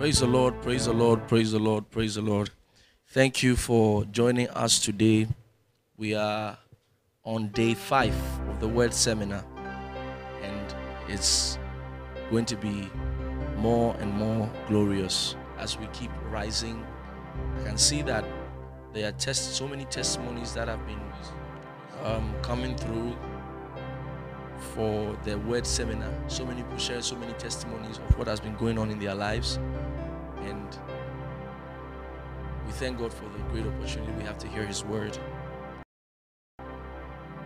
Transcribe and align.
Praise 0.00 0.20
the 0.20 0.26
Lord, 0.26 0.62
praise 0.62 0.86
the 0.86 0.94
Lord, 0.94 1.28
praise 1.28 1.52
the 1.52 1.58
Lord, 1.58 1.90
praise 1.90 2.14
the 2.14 2.22
Lord. 2.22 2.48
Thank 3.08 3.42
you 3.42 3.54
for 3.54 4.06
joining 4.06 4.48
us 4.48 4.78
today. 4.78 5.26
We 5.98 6.14
are 6.14 6.56
on 7.22 7.48
day 7.48 7.74
five 7.74 8.14
of 8.48 8.60
the 8.60 8.66
Word 8.66 8.94
Seminar, 8.94 9.44
and 10.40 10.74
it's 11.06 11.58
going 12.30 12.46
to 12.46 12.56
be 12.56 12.88
more 13.58 13.94
and 14.00 14.10
more 14.14 14.50
glorious 14.68 15.36
as 15.58 15.76
we 15.76 15.86
keep 15.88 16.10
rising. 16.30 16.82
I 17.58 17.64
can 17.64 17.76
see 17.76 18.00
that 18.00 18.24
there 18.94 19.12
are 19.12 19.34
so 19.34 19.68
many 19.68 19.84
testimonies 19.84 20.54
that 20.54 20.66
have 20.66 20.80
been 20.86 21.02
um, 22.04 22.34
coming 22.40 22.74
through 22.74 23.14
for 24.74 25.16
the 25.24 25.38
Word 25.40 25.66
Seminar. 25.66 26.10
So 26.28 26.46
many 26.46 26.62
people 26.62 26.78
share 26.78 27.02
so 27.02 27.16
many 27.16 27.32
testimonies 27.34 27.98
of 27.98 28.18
what 28.18 28.28
has 28.28 28.40
been 28.40 28.56
going 28.56 28.78
on 28.78 28.90
in 28.90 28.98
their 28.98 29.14
lives. 29.14 29.58
And 30.42 30.78
we 32.66 32.72
thank 32.72 32.98
God 32.98 33.12
for 33.12 33.24
the 33.24 33.38
great 33.50 33.66
opportunity 33.66 34.12
we 34.12 34.24
have 34.24 34.38
to 34.38 34.48
hear 34.48 34.64
His 34.64 34.84
word. 34.84 35.18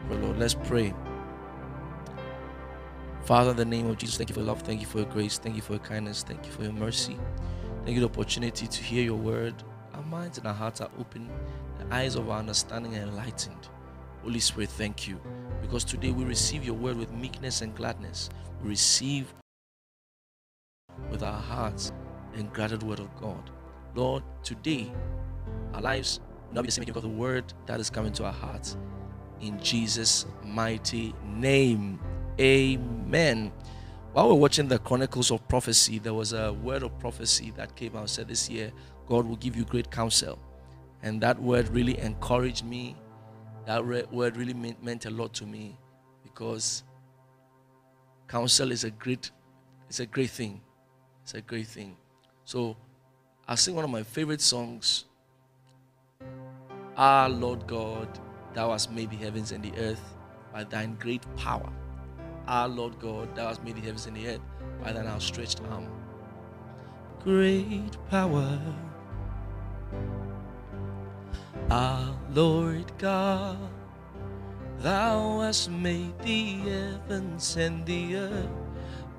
But 0.09 0.21
Lord, 0.21 0.39
let's 0.39 0.55
pray. 0.55 0.95
Father, 3.25 3.53
in 3.53 3.57
the 3.57 3.65
name 3.65 3.87
of 3.87 3.97
Jesus, 3.97 4.19
thank 4.19 4.29
you 4.29 4.35
for 4.35 4.43
love, 4.43 4.61
thank 4.63 4.81
you 4.81 4.87
for 4.87 4.99
your 4.99 5.07
grace, 5.07 5.39
thank 5.39 5.57
you 5.57 5.63
for 5.63 5.73
your 5.73 5.83
kindness, 5.83 6.23
thank 6.23 6.45
you 6.45 6.53
for 6.53 6.63
your 6.63 6.75
mercy. 6.75 7.19
Thank 7.85 7.97
you 7.97 8.03
for 8.03 8.09
the 8.09 8.21
opportunity 8.21 8.67
to 8.67 8.83
hear 8.83 9.03
your 9.03 9.17
word. 9.17 9.55
Our 9.95 10.03
minds 10.03 10.37
and 10.37 10.47
our 10.47 10.53
hearts 10.53 10.83
are 10.83 10.91
open, 10.99 11.31
the 11.79 11.95
eyes 11.95 12.17
of 12.17 12.29
our 12.29 12.39
understanding 12.39 12.95
are 12.97 13.03
enlightened. 13.03 13.69
Holy 14.23 14.41
Spirit, 14.41 14.71
thank 14.71 15.09
you. 15.09 15.21
Because 15.63 15.85
today 15.85 16.11
we 16.11 16.25
receive 16.25 16.65
your 16.65 16.75
word 16.75 16.97
with 16.97 17.13
meekness 17.13 17.63
and 17.63 17.75
gladness. 17.75 18.29
We 18.63 18.71
receive 18.71 19.33
with 21.11 21.23
our 21.23 21.41
hearts 21.41 21.93
and 22.35 22.53
granted 22.53 22.83
word 22.83 23.01
of 23.01 23.15
God. 23.21 23.51
Lord, 23.95 24.23
today 24.43 24.93
our 25.73 25.81
lives 25.81 26.21
will 26.49 26.57
not 26.57 26.63
be 26.63 26.69
the 26.69 26.73
same 26.73 26.85
because 26.85 27.03
the 27.03 27.09
word 27.09 27.45
that 27.67 27.81
is 27.81 27.91
coming 27.91 28.13
to 28.15 28.25
our 28.25 28.33
hearts. 28.33 28.77
In 29.41 29.61
Jesus' 29.61 30.27
mighty 30.45 31.15
name. 31.25 31.99
Amen. 32.41 33.53
While 34.13 34.29
we're 34.29 34.35
watching 34.35 34.69
the 34.69 34.79
Chronicles 34.79 35.31
of 35.31 35.47
Prophecy, 35.49 35.99
there 35.99 36.15
was 36.15 36.33
a 36.33 36.53
word 36.53 36.83
of 36.83 36.97
prophecy 36.99 37.53
that 37.57 37.75
came 37.75 37.97
out 37.97 38.09
said 38.11 38.29
this 38.29 38.49
year, 38.49 38.73
God 39.09 39.27
will 39.27 39.37
give 39.37 39.57
you 39.57 39.65
great 39.65 39.91
counsel. 39.91 40.39
And 41.03 41.21
that 41.21 41.41
word 41.41 41.69
really 41.69 41.99
encouraged 41.99 42.65
me. 42.65 42.97
That 43.67 43.85
word 43.85 44.37
really 44.37 44.55
meant, 44.55 44.83
meant 44.83 45.07
a 45.07 45.11
lot 45.11 45.33
to 45.35 45.47
me 45.47 45.77
because 46.23 46.85
counsel 48.29 48.73
is 48.73 48.85
a 48.85 48.91
great 48.91 49.31
it's 49.89 50.01
a 50.01 50.07
great 50.07 50.31
thing. 50.31 50.61
It's 51.23 51.35
a 51.35 51.41
great 51.41 51.67
thing. 51.67 51.97
So 52.45 52.77
I 53.49 53.55
sing 53.55 53.75
one 53.75 53.85
of 53.85 53.91
my 53.91 54.03
favorite 54.03 54.41
songs. 54.41 55.05
Ah, 56.97 57.27
Lord 57.31 57.67
God, 57.67 58.09
thou 58.53 58.71
hast 58.71 58.93
made 58.93 59.11
the 59.11 59.17
heavens 59.17 59.51
and 59.51 59.65
the 59.65 59.73
earth 59.79 60.15
by 60.53 60.65
thine 60.65 60.97
great 61.01 61.25
power. 61.37 61.73
Ah, 62.47 62.67
Lord 62.67 63.01
God, 63.01 63.35
thou 63.35 63.49
hast 63.49 63.65
made 63.65 63.77
the 63.77 63.81
heavens 63.81 64.07
and 64.07 64.17
the 64.17 64.29
earth 64.29 64.41
by 64.83 64.93
thine 64.93 65.07
outstretched 65.07 65.61
arm. 65.71 65.89
Great 67.23 67.97
power. 68.11 68.61
Ah, 71.71 72.15
Lord 72.35 72.93
God, 72.99 73.57
thou 74.79 75.41
hast 75.41 75.71
made 75.71 76.19
the 76.21 76.61
heavens 76.69 77.57
and 77.57 77.87
the 77.87 78.17
earth 78.17 78.51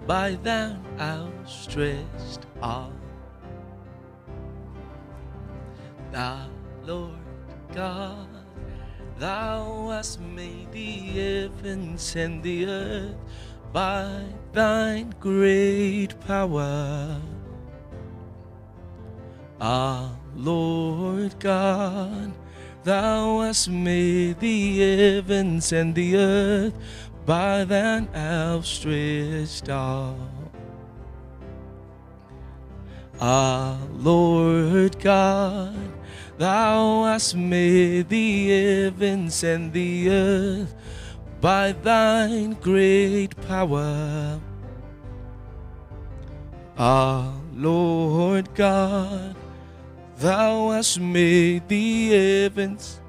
by 0.06 0.36
thine 0.36 0.80
outstretched 1.00 2.46
arm. 2.62 2.94
Thou, 6.16 6.48
Lord 6.86 7.20
God, 7.74 8.30
thou 9.20 9.90
hast 9.90 10.22
made 10.22 10.72
the 10.72 10.92
heavens 11.12 12.16
and 12.16 12.42
the 12.42 12.68
earth 12.68 13.18
by 13.74 14.24
thine 14.54 15.14
great 15.20 16.18
power. 16.22 17.20
Ah, 19.60 20.16
Lord 20.34 21.38
God, 21.38 22.32
thou 22.86 23.42
hast 23.42 23.68
made 23.68 24.40
the 24.40 24.80
heavens 24.80 25.74
and 25.74 25.94
the 25.94 26.16
earth 26.16 26.76
by 27.26 27.66
thine 27.66 28.08
outstretched 28.16 29.68
arm. 29.68 30.32
Ah, 33.20 33.78
Lord 33.92 34.98
God, 35.00 35.95
thou 36.38 37.04
hast 37.04 37.36
made 37.36 38.10
the 38.10 38.50
heavens 38.50 39.44
and 39.44 39.72
the 39.74 40.10
earth 40.10 40.76
by 41.42 41.72
thine 41.72 42.54
great 42.62 43.36
power. 43.48 44.40
Ah, 46.78 47.34
Lord 47.54 48.54
God, 48.54 49.36
thou 50.18 50.72
hast 50.72 51.00
made 51.00 51.68
the 51.68 52.10
heavens 52.10 53.00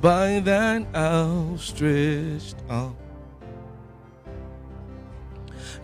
by 0.00 0.40
thine 0.40 0.86
outstretched 0.94 2.56
arm. 2.68 2.96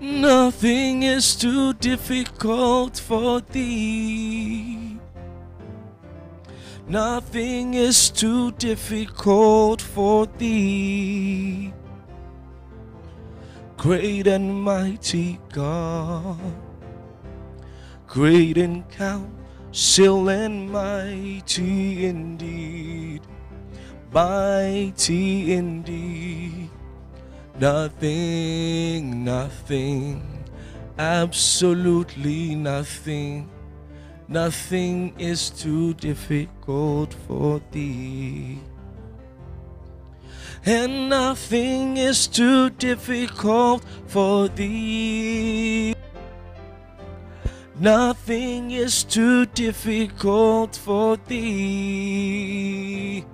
Nothing 0.01 1.03
is 1.03 1.37
too 1.37 1.75
difficult 1.75 2.99
for 2.99 3.41
thee. 3.43 4.90
Nothing 6.91 7.75
is 7.75 8.11
too 8.11 8.51
difficult 8.51 9.81
for 9.81 10.27
thee. 10.27 11.73
Great 13.77 14.27
and 14.27 14.61
mighty 14.61 15.39
God, 15.53 16.37
great 18.09 18.59
in 18.59 18.83
counsel 18.91 20.31
and 20.31 20.69
mighty 20.69 22.07
indeed, 22.07 23.23
mighty 24.13 25.53
indeed. 25.53 26.71
Nothing, 27.61 29.23
nothing, 29.23 30.45
absolutely 30.99 32.57
nothing, 32.57 33.49
nothing 34.31 35.13
is 35.19 35.51
too 35.51 35.93
difficult 35.95 37.13
for 37.27 37.61
thee. 37.73 38.61
And 40.65 41.11
nothing 41.11 41.97
is 41.97 42.27
too 42.27 42.71
difficult 42.71 43.85
for 44.07 44.49
thee. 44.49 45.95
Nothing 47.79 48.71
is 48.71 49.05
too 49.05 49.47
difficult 49.47 50.77
for 50.77 51.17
thee. 51.17 53.25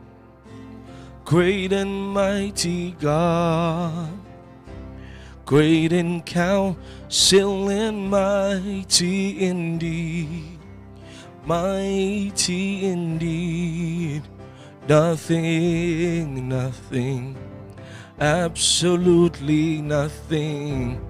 Great 1.25 1.73
and 1.73 2.15
mighty 2.15 2.93
God, 2.93 4.09
great 5.45 5.93
in 5.93 6.23
counsel 6.23 7.69
and 7.69 8.09
mighty 8.09 9.45
indeed, 9.45 10.56
mighty 11.47 12.87
indeed. 12.87 14.23
Nothing, 14.89 16.49
nothing, 16.49 17.37
absolutely 18.21 19.81
nothing, 19.81 21.01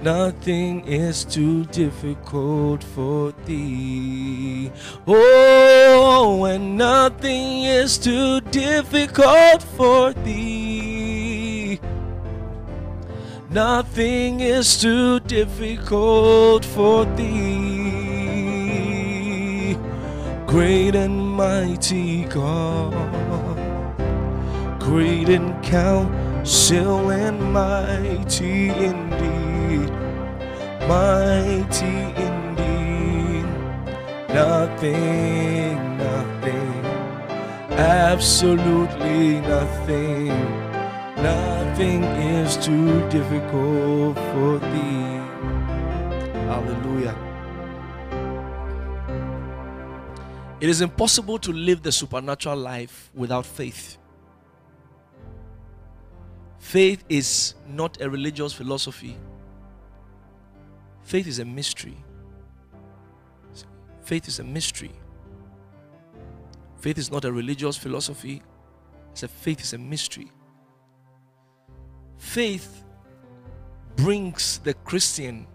nothing 0.00 0.86
is 0.86 1.24
too 1.24 1.64
difficult 1.66 2.82
for 2.82 3.32
thee. 3.44 4.70
Oh, 5.06 6.44
and 6.44 6.76
nothing 6.76 7.64
is 7.64 7.98
too 7.98 8.40
difficult 8.52 9.62
for 9.62 10.12
thee. 10.12 11.80
Nothing 13.50 14.40
is 14.40 14.80
too 14.80 15.20
difficult 15.20 16.64
for 16.64 17.04
thee. 17.16 17.69
Great 20.50 20.96
and 20.96 21.16
mighty 21.16 22.24
God, 22.24 22.90
great 24.80 25.28
in 25.28 25.54
counsel 25.62 27.12
and 27.12 27.52
mighty 27.52 28.70
indeed, 28.70 29.88
mighty 30.88 31.98
indeed. 32.26 33.46
Nothing, 34.34 35.96
nothing, 35.98 36.84
absolutely 37.78 39.40
nothing, 39.42 40.26
nothing 41.22 42.02
is 42.02 42.56
too 42.56 43.08
difficult 43.08 44.16
for 44.16 44.58
thee. 44.58 45.20
Hallelujah. 46.50 47.29
It 50.60 50.68
is 50.68 50.82
impossible 50.82 51.38
to 51.38 51.52
live 51.52 51.82
the 51.82 51.90
supernatural 51.90 52.56
life 52.56 53.10
without 53.14 53.46
faith. 53.46 53.96
Faith 56.58 57.02
is 57.08 57.54
not 57.66 58.00
a 58.02 58.10
religious 58.10 58.52
philosophy, 58.52 59.16
faith 61.02 61.26
is 61.26 61.38
a 61.38 61.44
mystery. 61.44 61.96
Faith 64.02 64.26
is 64.26 64.40
a 64.40 64.44
mystery. 64.44 64.90
Faith 66.78 66.98
is 66.98 67.10
not 67.12 67.24
a 67.24 67.32
religious 67.32 67.76
philosophy, 67.76 68.42
it's 69.12 69.22
a 69.22 69.28
faith 69.28 69.60
is 69.60 69.72
a 69.72 69.78
mystery. 69.78 70.30
Faith 72.18 72.84
brings 73.96 74.58
the 74.58 74.74
Christian 74.74 75.46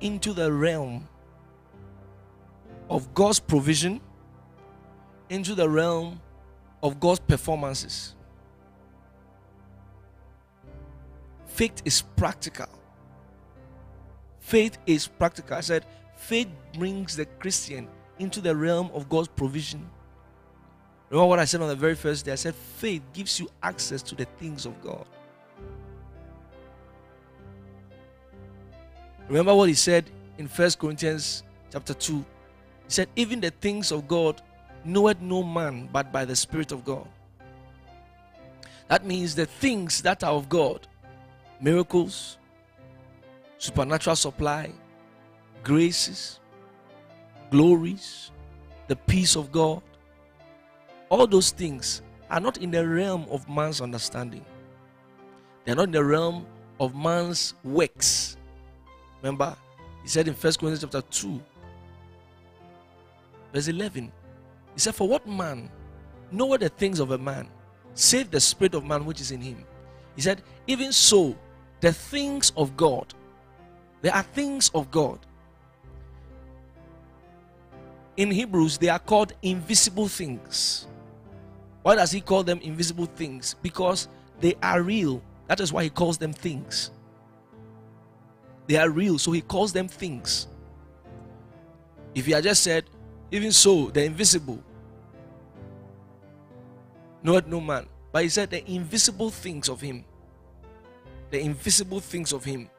into 0.00 0.32
the 0.32 0.50
realm 0.50 1.08
of 2.88 3.12
God's 3.14 3.40
provision, 3.40 4.00
into 5.28 5.54
the 5.54 5.68
realm 5.68 6.20
of 6.82 7.00
God's 7.00 7.20
performances. 7.20 8.14
Faith 11.46 11.82
is 11.84 12.02
practical. 12.16 12.68
Faith 14.40 14.76
is 14.86 15.06
practical. 15.06 15.56
I 15.56 15.60
said, 15.60 15.86
faith 16.16 16.48
brings 16.76 17.16
the 17.16 17.24
Christian 17.24 17.88
into 18.18 18.40
the 18.40 18.54
realm 18.54 18.90
of 18.92 19.08
God's 19.08 19.28
provision. 19.28 19.88
Remember 21.10 21.28
what 21.28 21.38
I 21.38 21.44
said 21.44 21.60
on 21.62 21.68
the 21.68 21.76
very 21.76 21.94
first 21.94 22.24
day? 22.24 22.32
I 22.32 22.36
said, 22.36 22.54
faith 22.54 23.02
gives 23.12 23.40
you 23.40 23.48
access 23.62 24.02
to 24.02 24.14
the 24.14 24.24
things 24.38 24.66
of 24.66 24.80
God. 24.82 25.06
Remember 29.28 29.54
what 29.54 29.68
he 29.68 29.74
said 29.74 30.10
in 30.36 30.48
First 30.48 30.78
Corinthians 30.78 31.44
chapter 31.72 31.94
2? 31.94 32.24
He 32.86 32.92
said, 32.92 33.08
Even 33.16 33.40
the 33.40 33.50
things 33.50 33.92
of 33.92 34.06
God 34.08 34.42
knoweth 34.84 35.20
no 35.20 35.42
man 35.42 35.88
but 35.92 36.12
by 36.12 36.24
the 36.24 36.36
Spirit 36.36 36.72
of 36.72 36.84
God. 36.84 37.06
That 38.88 39.04
means 39.04 39.34
the 39.34 39.46
things 39.46 40.02
that 40.02 40.22
are 40.22 40.32
of 40.32 40.48
God, 40.48 40.86
miracles, 41.60 42.38
supernatural 43.58 44.16
supply, 44.16 44.70
graces, 45.62 46.38
glories, 47.50 48.30
the 48.88 48.96
peace 48.96 49.36
of 49.36 49.50
God, 49.50 49.82
all 51.08 51.26
those 51.26 51.50
things 51.50 52.02
are 52.30 52.40
not 52.40 52.58
in 52.58 52.70
the 52.70 52.86
realm 52.86 53.26
of 53.30 53.48
man's 53.48 53.80
understanding. 53.80 54.44
They're 55.64 55.76
not 55.76 55.84
in 55.84 55.92
the 55.92 56.04
realm 56.04 56.46
of 56.78 56.94
man's 56.94 57.54
works. 57.64 58.36
Remember, 59.22 59.56
he 60.02 60.08
said 60.08 60.28
in 60.28 60.34
First 60.34 60.58
Corinthians 60.58 60.82
chapter 60.82 61.00
2, 61.10 61.40
verse 63.54 63.68
11, 63.68 64.12
he 64.74 64.80
said, 64.80 64.94
For 64.94 65.08
what 65.08 65.26
man 65.26 65.70
knoweth 66.32 66.60
the 66.60 66.68
things 66.68 66.98
of 66.98 67.12
a 67.12 67.18
man, 67.18 67.48
save 67.94 68.30
the 68.30 68.40
spirit 68.40 68.74
of 68.74 68.84
man 68.84 69.06
which 69.06 69.20
is 69.20 69.30
in 69.30 69.40
him? 69.40 69.64
He 70.16 70.22
said, 70.22 70.42
Even 70.66 70.92
so, 70.92 71.36
the 71.80 71.92
things 71.92 72.52
of 72.56 72.76
God, 72.76 73.14
there 74.02 74.14
are 74.14 74.22
things 74.22 74.70
of 74.74 74.90
God. 74.90 75.20
In 78.16 78.30
Hebrews, 78.30 78.78
they 78.78 78.88
are 78.88 78.98
called 78.98 79.32
invisible 79.42 80.08
things. 80.08 80.86
Why 81.82 81.96
does 81.96 82.10
he 82.10 82.20
call 82.20 82.42
them 82.42 82.60
invisible 82.60 83.06
things? 83.06 83.56
Because 83.62 84.08
they 84.40 84.54
are 84.62 84.82
real. 84.82 85.22
That 85.48 85.60
is 85.60 85.72
why 85.72 85.84
he 85.84 85.90
calls 85.90 86.18
them 86.18 86.32
things. 86.32 86.90
They 88.66 88.76
are 88.76 88.88
real, 88.88 89.18
so 89.18 89.32
he 89.32 89.42
calls 89.42 89.72
them 89.72 89.88
things. 89.88 90.48
If 92.14 92.26
he 92.26 92.32
had 92.32 92.44
just 92.44 92.62
said, 92.62 92.84
even 93.34 93.50
so, 93.50 93.90
the 93.90 94.04
invisible, 94.04 94.62
not 97.22 97.48
no 97.48 97.60
man. 97.60 97.86
But 98.12 98.22
he 98.22 98.28
said 98.28 98.50
the 98.50 98.62
invisible 98.70 99.30
things 99.30 99.68
of 99.68 99.80
him. 99.80 100.04
The 101.30 101.40
invisible 101.40 101.98
things 101.98 102.32
of 102.32 102.44
him 102.44 102.70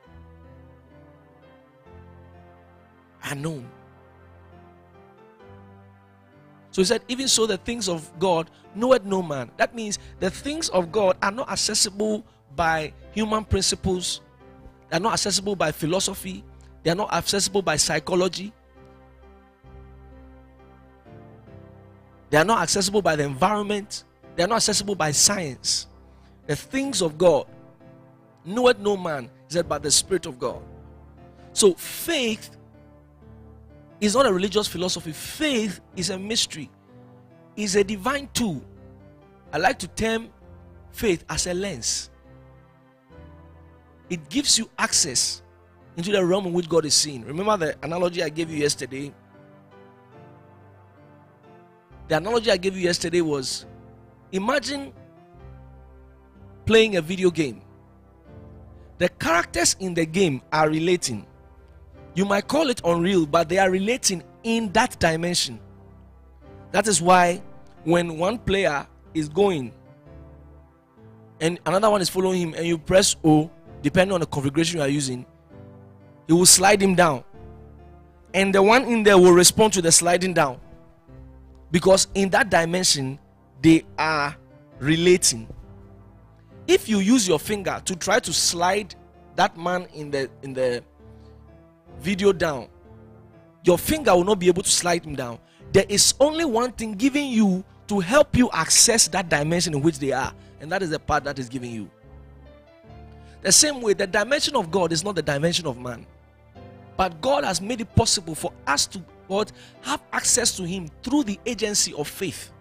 are 3.29 3.35
known. 3.35 3.67
So 6.71 6.81
he 6.81 6.85
said, 6.85 7.01
even 7.07 7.27
so, 7.27 7.45
the 7.45 7.57
things 7.57 7.89
of 7.89 8.09
God 8.17 8.49
knoweth 8.73 9.03
no 9.03 9.21
man. 9.21 9.51
That 9.57 9.75
means 9.75 9.99
the 10.19 10.29
things 10.29 10.69
of 10.69 10.91
God 10.91 11.17
are 11.21 11.31
not 11.31 11.49
accessible 11.51 12.25
by 12.55 12.93
human 13.11 13.43
principles 13.43 14.21
they 14.89 14.97
are 14.97 14.99
not 14.99 15.13
accessible 15.13 15.55
by 15.55 15.71
philosophy. 15.71 16.43
They 16.83 16.91
are 16.91 16.95
not 16.95 17.13
accessible 17.13 17.61
by 17.61 17.77
psychology. 17.77 18.53
They 22.35 22.41
are 22.41 22.43
not 22.43 22.61
accessible 22.63 23.01
by 23.01 23.15
the 23.15 23.23
environment. 23.23 24.03
They 24.35 24.43
are 24.43 24.47
not 24.47 24.57
accessible 24.57 24.93
by 24.93 25.11
science. 25.11 25.87
The 26.47 26.55
things 26.57 27.01
of 27.01 27.17
God 27.17 27.47
knoweth 28.43 28.77
no 28.77 28.97
man, 28.97 29.29
said, 29.47 29.69
by 29.69 29.77
the 29.77 29.89
Spirit 29.89 30.25
of 30.25 30.37
God. 30.37 30.61
So 31.53 31.75
faith 31.75 32.57
is 34.01 34.15
not 34.15 34.25
a 34.25 34.33
religious 34.33 34.67
philosophy. 34.67 35.13
Faith 35.13 35.79
is 35.95 36.09
a 36.09 36.19
mystery, 36.19 36.69
is 37.55 37.77
a 37.77 37.85
divine 37.85 38.27
tool. 38.33 38.61
I 39.53 39.57
like 39.57 39.79
to 39.79 39.87
term 39.87 40.27
faith 40.91 41.23
as 41.29 41.47
a 41.47 41.53
lens 41.53 42.09
it 44.09 44.27
gives 44.27 44.59
you 44.59 44.69
access 44.77 45.41
into 45.95 46.11
the 46.11 46.25
realm 46.25 46.47
in 46.47 46.51
which 46.51 46.67
God 46.67 46.83
is 46.83 46.95
seen. 46.95 47.23
Remember 47.23 47.55
the 47.55 47.77
analogy 47.81 48.21
I 48.21 48.27
gave 48.27 48.51
you 48.51 48.57
yesterday? 48.57 49.13
The 52.07 52.17
analogy 52.17 52.51
I 52.51 52.57
gave 52.57 52.75
you 52.75 52.83
yesterday 52.83 53.21
was 53.21 53.65
imagine 54.31 54.93
playing 56.65 56.97
a 56.97 57.01
video 57.01 57.31
game. 57.31 57.61
The 58.97 59.09
characters 59.09 59.75
in 59.79 59.93
the 59.93 60.05
game 60.05 60.41
are 60.51 60.69
relating. 60.69 61.25
You 62.13 62.25
might 62.25 62.47
call 62.47 62.69
it 62.69 62.81
unreal, 62.85 63.25
but 63.25 63.49
they 63.49 63.57
are 63.57 63.69
relating 63.69 64.23
in 64.43 64.71
that 64.71 64.99
dimension. 64.99 65.59
That 66.71 66.87
is 66.87 67.01
why 67.01 67.41
when 67.83 68.17
one 68.17 68.37
player 68.37 68.87
is 69.13 69.27
going 69.29 69.73
and 71.41 71.59
another 71.65 71.89
one 71.89 72.01
is 72.01 72.09
following 72.09 72.39
him, 72.39 72.53
and 72.53 72.65
you 72.65 72.77
press 72.77 73.15
O, 73.23 73.51
depending 73.81 74.13
on 74.13 74.21
the 74.21 74.25
configuration 74.25 74.77
you 74.77 74.83
are 74.83 74.89
using, 74.89 75.25
he 76.27 76.33
will 76.33 76.45
slide 76.45 76.81
him 76.81 76.95
down. 76.95 77.23
And 78.33 78.53
the 78.53 78.61
one 78.61 78.85
in 78.85 79.03
there 79.03 79.17
will 79.17 79.33
respond 79.33 79.73
to 79.73 79.81
the 79.81 79.91
sliding 79.91 80.33
down. 80.33 80.59
Because 81.71 82.07
in 82.13 82.29
that 82.29 82.49
dimension, 82.49 83.19
they 83.61 83.83
are 83.97 84.35
relating. 84.79 85.47
If 86.67 86.89
you 86.89 86.99
use 86.99 87.27
your 87.27 87.39
finger 87.39 87.81
to 87.85 87.95
try 87.95 88.19
to 88.19 88.33
slide 88.33 88.95
that 89.35 89.57
man 89.57 89.87
in 89.93 90.11
the 90.11 90.29
in 90.41 90.53
the 90.53 90.83
video 91.99 92.31
down, 92.33 92.67
your 93.63 93.77
finger 93.77 94.15
will 94.15 94.23
not 94.23 94.39
be 94.39 94.47
able 94.47 94.63
to 94.63 94.69
slide 94.69 95.05
him 95.05 95.15
down. 95.15 95.39
There 95.71 95.85
is 95.89 96.13
only 96.19 96.45
one 96.45 96.71
thing 96.71 96.93
giving 96.93 97.27
you 97.29 97.63
to 97.87 97.99
help 97.99 98.35
you 98.35 98.49
access 98.51 99.07
that 99.09 99.29
dimension 99.29 99.73
in 99.73 99.81
which 99.81 99.99
they 99.99 100.11
are, 100.11 100.33
and 100.59 100.71
that 100.71 100.81
is 100.81 100.89
the 100.89 100.99
part 100.99 101.23
that 101.25 101.37
is 101.37 101.49
giving 101.49 101.71
you. 101.71 101.89
The 103.41 103.51
same 103.51 103.81
way, 103.81 103.93
the 103.93 104.07
dimension 104.07 104.55
of 104.55 104.71
God 104.71 104.91
is 104.91 105.03
not 105.03 105.15
the 105.15 105.21
dimension 105.21 105.67
of 105.67 105.77
man. 105.77 106.05
But 106.97 107.21
God 107.21 107.43
has 107.43 107.61
made 107.61 107.81
it 107.81 107.93
possible 107.95 108.33
for 108.33 108.51
us 108.65 108.87
to 108.87 109.03
what, 109.27 109.51
have 109.81 110.01
access 110.11 110.55
to 110.57 110.63
Him 110.63 110.89
through 111.03 111.23
the 111.23 111.39
agency 111.45 111.93
of 111.93 112.07
faith. 112.07 112.51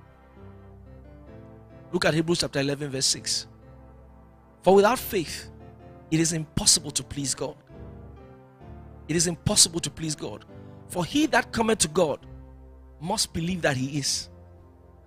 Look 1.92 2.04
at 2.04 2.14
Hebrews 2.14 2.40
chapter 2.40 2.60
11, 2.60 2.90
verse 2.90 3.06
6. 3.06 3.46
For 4.62 4.74
without 4.74 4.98
faith, 4.98 5.50
it 6.10 6.20
is 6.20 6.32
impossible 6.32 6.90
to 6.92 7.02
please 7.02 7.34
God. 7.34 7.56
It 9.08 9.16
is 9.16 9.26
impossible 9.26 9.80
to 9.80 9.90
please 9.90 10.14
God. 10.14 10.44
For 10.88 11.04
he 11.04 11.26
that 11.26 11.52
cometh 11.52 11.80
to 11.80 11.88
God 11.88 12.26
must 13.04 13.32
believe 13.32 13.62
that 13.62 13.76
He 13.76 13.98
is. 13.98 14.28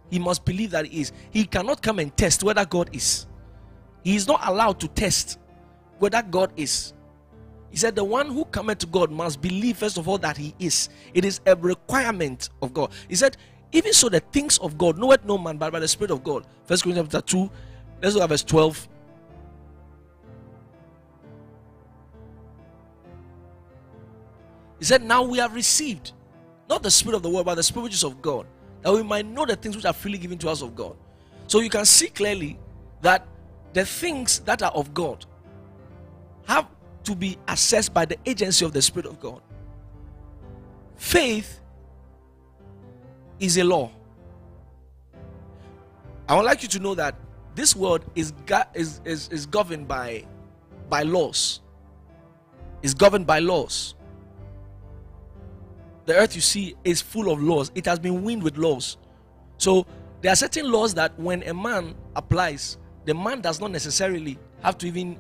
He 0.10 0.20
must 0.20 0.46
believe 0.46 0.72
that 0.72 0.86
He 0.86 1.02
is. 1.02 1.12
He 1.32 1.46
cannot 1.46 1.82
come 1.82 2.00
and 2.00 2.16
test 2.16 2.44
whether 2.44 2.66
God 2.66 2.90
is. 2.94 3.26
He 4.04 4.16
is 4.16 4.28
not 4.28 4.42
allowed 4.48 4.80
to 4.82 4.88
test 4.88 5.40
whether 5.98 6.22
God 6.22 6.52
is. 6.56 6.94
He 7.70 7.78
said, 7.78 7.96
The 7.96 8.04
one 8.04 8.28
who 8.28 8.46
cometh 8.46 8.80
to 8.80 8.88
God 8.88 9.12
must 9.12 9.42
believe, 9.42 9.78
first 9.78 9.98
of 9.98 10.08
all, 10.08 10.18
that 10.20 10.38
He 10.38 10.56
is. 10.60 10.90
It 11.14 11.26
is 11.26 11.42
a 11.46 11.56
requirement 11.56 12.50
of 12.62 12.74
God. 12.74 12.92
He 13.10 13.16
said, 13.16 13.38
Even 13.72 13.94
so, 13.94 14.10
the 14.10 14.20
things 14.20 14.58
of 14.60 14.78
God 14.78 14.98
knoweth 14.98 15.26
no 15.26 15.38
man 15.38 15.58
but 15.58 15.72
by 15.72 15.80
the 15.80 15.88
Spirit 15.88 16.12
of 16.12 16.24
God. 16.24 16.46
First 16.66 16.84
Corinthians 16.84 17.10
chapter 17.12 17.28
2, 17.28 17.52
let's 18.02 18.16
look 18.16 18.24
at 18.24 18.30
verse 18.30 18.44
12. 18.44 18.88
He 24.80 24.86
said, 24.86 25.04
Now 25.04 25.24
we 25.24 25.38
have 25.40 25.54
received 25.54 26.14
not 26.70 26.84
the 26.84 26.92
Spirit 26.92 27.16
of 27.16 27.24
the 27.24 27.30
world, 27.30 27.46
but 27.46 27.56
the 27.56 27.64
Spirit 27.64 27.84
which 27.86 27.94
is 27.94 28.04
of 28.04 28.22
God, 28.22 28.46
that 28.82 28.94
we 28.94 29.04
might 29.04 29.26
know 29.26 29.46
the 29.46 29.56
things 29.56 29.76
which 29.76 29.86
are 29.86 29.94
freely 29.94 30.18
given 30.18 30.38
to 30.40 30.50
us 30.50 30.62
of 30.62 30.76
God. 30.76 30.96
So 31.48 31.60
you 31.60 31.70
can 31.70 31.86
see 31.86 32.08
clearly 32.08 32.60
that 33.02 33.26
the 33.74 33.86
things 33.86 34.40
that 34.40 34.62
are 34.62 34.72
of 34.72 34.94
God 34.94 35.26
have 36.46 36.68
to 37.08 37.16
be 37.16 37.38
assessed 37.48 37.94
by 37.94 38.04
the 38.04 38.18
agency 38.26 38.66
of 38.66 38.74
the 38.74 38.82
Spirit 38.82 39.06
of 39.08 39.18
God. 39.20 39.42
Faith 40.98 41.62
is 43.40 43.58
a 43.58 43.64
law. 43.64 43.90
I 46.28 46.36
would 46.36 46.44
like 46.44 46.62
you 46.64 46.68
to 46.70 46.80
know 46.80 46.96
that 46.96 47.16
this 47.56 47.78
world 47.78 48.04
is, 48.14 48.34
is, 48.74 49.00
is, 49.06 49.30
is 49.30 49.46
governed 49.46 49.88
by, 49.88 50.26
by 50.90 51.04
laws. 51.04 51.62
Is 52.82 52.94
governed 52.94 53.26
by 53.26 53.40
laws. 53.40 53.96
The 56.06 56.16
earth 56.16 56.36
you 56.36 56.42
see 56.42 56.76
is 56.84 57.02
full 57.02 57.32
of 57.32 57.42
laws. 57.42 57.72
It 57.74 57.86
has 57.86 58.00
been 58.00 58.24
wind 58.24 58.44
with 58.44 58.58
laws. 58.58 58.98
So 59.58 59.86
there 60.22 60.34
are 60.34 60.36
certain 60.36 60.70
laws 60.70 60.94
that 60.96 61.18
when 61.18 61.42
a 61.44 61.54
man 61.54 61.96
applies, 62.18 62.78
the 63.06 63.14
man 63.14 63.40
does 63.40 63.62
not 63.62 63.72
necessarily 63.72 64.38
have 64.62 64.78
to 64.80 64.88
even 64.88 65.18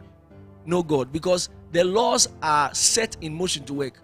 know 0.65 0.83
God 0.83 1.13
because 1.13 1.49
the 1.71 1.83
laws 1.83 2.27
are 2.41 2.73
set 2.73 3.17
in 3.21 3.33
motion 3.33 3.63
to 3.65 3.73
work. 3.73 3.99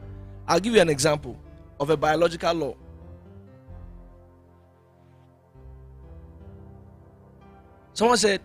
I'll 0.47 0.59
give 0.59 0.75
you 0.75 0.81
an 0.81 0.89
example 0.89 1.39
of 1.79 1.89
a 1.89 1.97
biological 1.97 2.53
law. 2.53 2.75
Someone 7.93 8.17
said, 8.17 8.41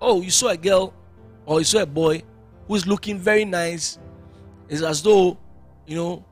Oh, 0.00 0.20
you 0.20 0.30
saw 0.30 0.48
a 0.48 0.56
girl 0.56 0.92
or 1.46 1.58
you 1.60 1.64
saw 1.64 1.80
a 1.80 1.86
boy 1.86 2.22
who's 2.68 2.86
looking 2.86 3.18
very 3.18 3.44
nice. 3.44 3.98
It's 4.68 4.82
as 4.82 5.02
though, 5.02 5.38
you 5.86 5.96
know, 5.96 6.24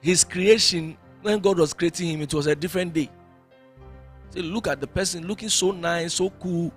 his 0.00 0.24
creation, 0.24 0.96
when 1.22 1.38
God 1.38 1.58
was 1.58 1.72
creating 1.72 2.08
him, 2.08 2.22
it 2.22 2.34
was 2.34 2.48
a 2.48 2.56
different 2.56 2.92
day. 2.92 3.08
So 4.30 4.40
look 4.40 4.66
at 4.66 4.80
the 4.80 4.86
person 4.86 5.26
looking 5.26 5.48
so 5.48 5.70
nice, 5.70 6.14
so 6.14 6.30
cool. 6.30 6.72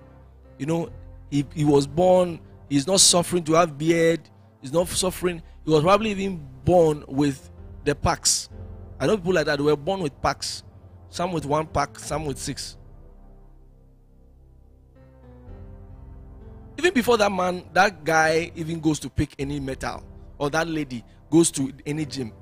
You 0.58 0.66
know, 0.66 0.90
he, 1.30 1.44
he 1.54 1.64
was 1.64 1.86
born, 1.86 2.38
he's 2.68 2.86
not 2.86 3.00
suffering 3.00 3.44
to 3.44 3.54
have 3.54 3.76
beard, 3.76 4.20
he's 4.60 4.72
not 4.72 4.88
suffering. 4.88 5.42
He 5.64 5.70
was 5.70 5.82
probably 5.82 6.10
even 6.10 6.46
born 6.64 7.04
with 7.08 7.50
the 7.84 7.94
packs. 7.94 8.48
I 8.98 9.06
know 9.06 9.16
people 9.16 9.34
like 9.34 9.46
that, 9.46 9.60
were 9.60 9.76
born 9.76 10.00
with 10.00 10.20
packs. 10.22 10.62
Some 11.08 11.32
with 11.32 11.44
one 11.44 11.66
pack, 11.66 11.98
some 11.98 12.24
with 12.24 12.38
six. 12.38 12.76
Even 16.78 16.92
before 16.92 17.16
that 17.16 17.32
man, 17.32 17.64
that 17.72 18.04
guy 18.04 18.50
even 18.54 18.80
goes 18.80 18.98
to 19.00 19.08
pick 19.08 19.34
any 19.38 19.58
metal, 19.58 20.04
or 20.38 20.50
that 20.50 20.68
lady 20.68 21.04
goes 21.30 21.50
to 21.52 21.72
any 21.86 22.04
gym, 22.04 22.32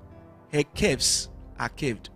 her 0.52 0.62
caves 0.74 1.28
are 1.58 1.68
caved. 1.68 2.10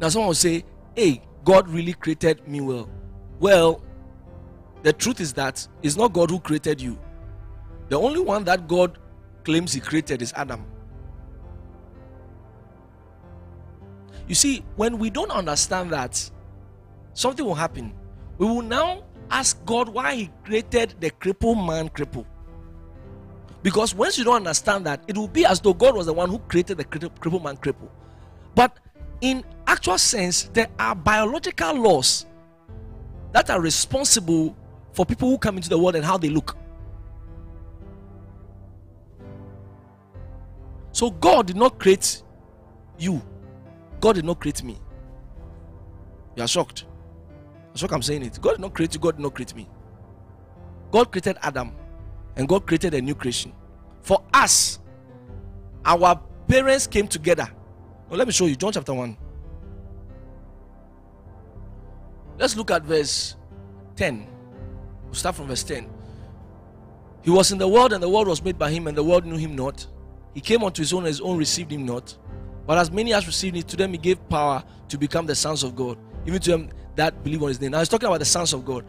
Now, 0.00 0.08
someone 0.08 0.28
will 0.28 0.34
say, 0.34 0.64
Hey, 0.96 1.22
God 1.44 1.68
really 1.68 1.92
created 1.92 2.46
me 2.48 2.60
well. 2.60 2.88
Well, 3.38 3.82
the 4.84 4.92
truth 4.92 5.18
is 5.18 5.32
that 5.32 5.66
it's 5.82 5.96
not 5.96 6.12
God 6.12 6.30
who 6.30 6.38
created 6.38 6.80
you. 6.80 6.98
The 7.88 7.98
only 7.98 8.20
one 8.20 8.44
that 8.44 8.68
God 8.68 8.98
claims 9.42 9.72
He 9.72 9.80
created 9.80 10.20
is 10.20 10.32
Adam. 10.36 10.62
You 14.28 14.34
see, 14.34 14.62
when 14.76 14.98
we 14.98 15.08
don't 15.08 15.30
understand 15.30 15.90
that, 15.92 16.30
something 17.14 17.44
will 17.44 17.54
happen. 17.54 17.94
We 18.36 18.46
will 18.46 18.62
now 18.62 19.04
ask 19.30 19.64
God 19.64 19.88
why 19.88 20.14
He 20.16 20.30
created 20.44 20.94
the 21.00 21.10
crippled 21.10 21.56
man 21.56 21.88
cripple. 21.88 22.26
Because 23.62 23.94
once 23.94 24.18
you 24.18 24.24
don't 24.24 24.36
understand 24.36 24.84
that, 24.84 25.02
it 25.08 25.16
will 25.16 25.28
be 25.28 25.46
as 25.46 25.60
though 25.60 25.72
God 25.72 25.96
was 25.96 26.04
the 26.04 26.12
one 26.12 26.28
who 26.28 26.38
created 26.40 26.76
the 26.76 26.84
crippled 26.84 27.42
man 27.42 27.56
cripple. 27.56 27.88
But 28.54 28.78
in 29.22 29.44
actual 29.66 29.96
sense, 29.96 30.50
there 30.52 30.68
are 30.78 30.94
biological 30.94 31.74
laws 31.74 32.26
that 33.32 33.48
are 33.48 33.62
responsible 33.62 34.54
for 34.94 35.04
people 35.04 35.28
who 35.28 35.36
come 35.36 35.56
into 35.56 35.68
the 35.68 35.78
world 35.78 35.96
and 35.96 36.04
how 36.04 36.16
they 36.16 36.30
look. 36.30 36.56
So 40.92 41.10
God 41.10 41.48
did 41.48 41.56
not 41.56 41.80
create 41.80 42.22
you. 42.98 43.20
God 44.00 44.14
did 44.14 44.24
not 44.24 44.40
create 44.40 44.62
me. 44.62 44.78
You 46.36 46.44
are 46.44 46.48
shocked. 46.48 46.84
That's 47.68 47.82
what 47.82 47.92
I'm 47.92 48.02
saying 48.02 48.22
it. 48.22 48.40
God 48.40 48.52
did 48.52 48.60
not 48.60 48.74
create 48.74 48.94
you, 48.94 49.00
God 49.00 49.16
did 49.16 49.22
not 49.22 49.34
create 49.34 49.54
me. 49.56 49.68
God 50.92 51.10
created 51.10 51.36
Adam 51.42 51.72
and 52.36 52.48
God 52.48 52.66
created 52.66 52.94
a 52.94 53.02
new 53.02 53.16
creation. 53.16 53.52
For 54.00 54.22
us, 54.32 54.78
our 55.84 56.20
parents 56.46 56.86
came 56.86 57.08
together. 57.08 57.48
Well, 58.08 58.18
let 58.18 58.28
me 58.28 58.32
show 58.32 58.46
you 58.46 58.54
John 58.54 58.72
chapter 58.72 58.94
1. 58.94 59.16
Let's 62.38 62.56
look 62.56 62.70
at 62.70 62.84
verse 62.84 63.36
10. 63.96 64.33
We'll 65.14 65.20
start 65.20 65.36
from 65.36 65.46
verse 65.46 65.62
10. 65.62 65.88
He 67.22 67.30
was 67.30 67.52
in 67.52 67.58
the 67.58 67.68
world, 67.68 67.92
and 67.92 68.02
the 68.02 68.08
world 68.08 68.26
was 68.26 68.42
made 68.42 68.58
by 68.58 68.72
him, 68.72 68.88
and 68.88 68.98
the 68.98 69.04
world 69.04 69.24
knew 69.24 69.36
him 69.36 69.54
not. 69.54 69.86
He 70.34 70.40
came 70.40 70.64
unto 70.64 70.82
his 70.82 70.92
own, 70.92 71.04
and 71.04 71.06
his 71.06 71.20
own 71.20 71.38
received 71.38 71.70
him 71.70 71.86
not. 71.86 72.18
But 72.66 72.78
as 72.78 72.90
many 72.90 73.14
as 73.14 73.24
received 73.24 73.54
him, 73.54 73.62
to 73.62 73.76
them 73.76 73.92
he 73.92 73.98
gave 73.98 74.28
power 74.28 74.64
to 74.88 74.98
become 74.98 75.24
the 75.24 75.36
sons 75.36 75.62
of 75.62 75.76
God, 75.76 75.98
even 76.26 76.40
to 76.40 76.50
them 76.50 76.68
that 76.96 77.22
believe 77.22 77.40
on 77.44 77.48
his 77.50 77.60
name. 77.60 77.70
Now 77.70 77.78
he's 77.78 77.88
talking 77.88 78.08
about 78.08 78.18
the 78.18 78.24
sons 78.24 78.52
of 78.52 78.64
God. 78.64 78.84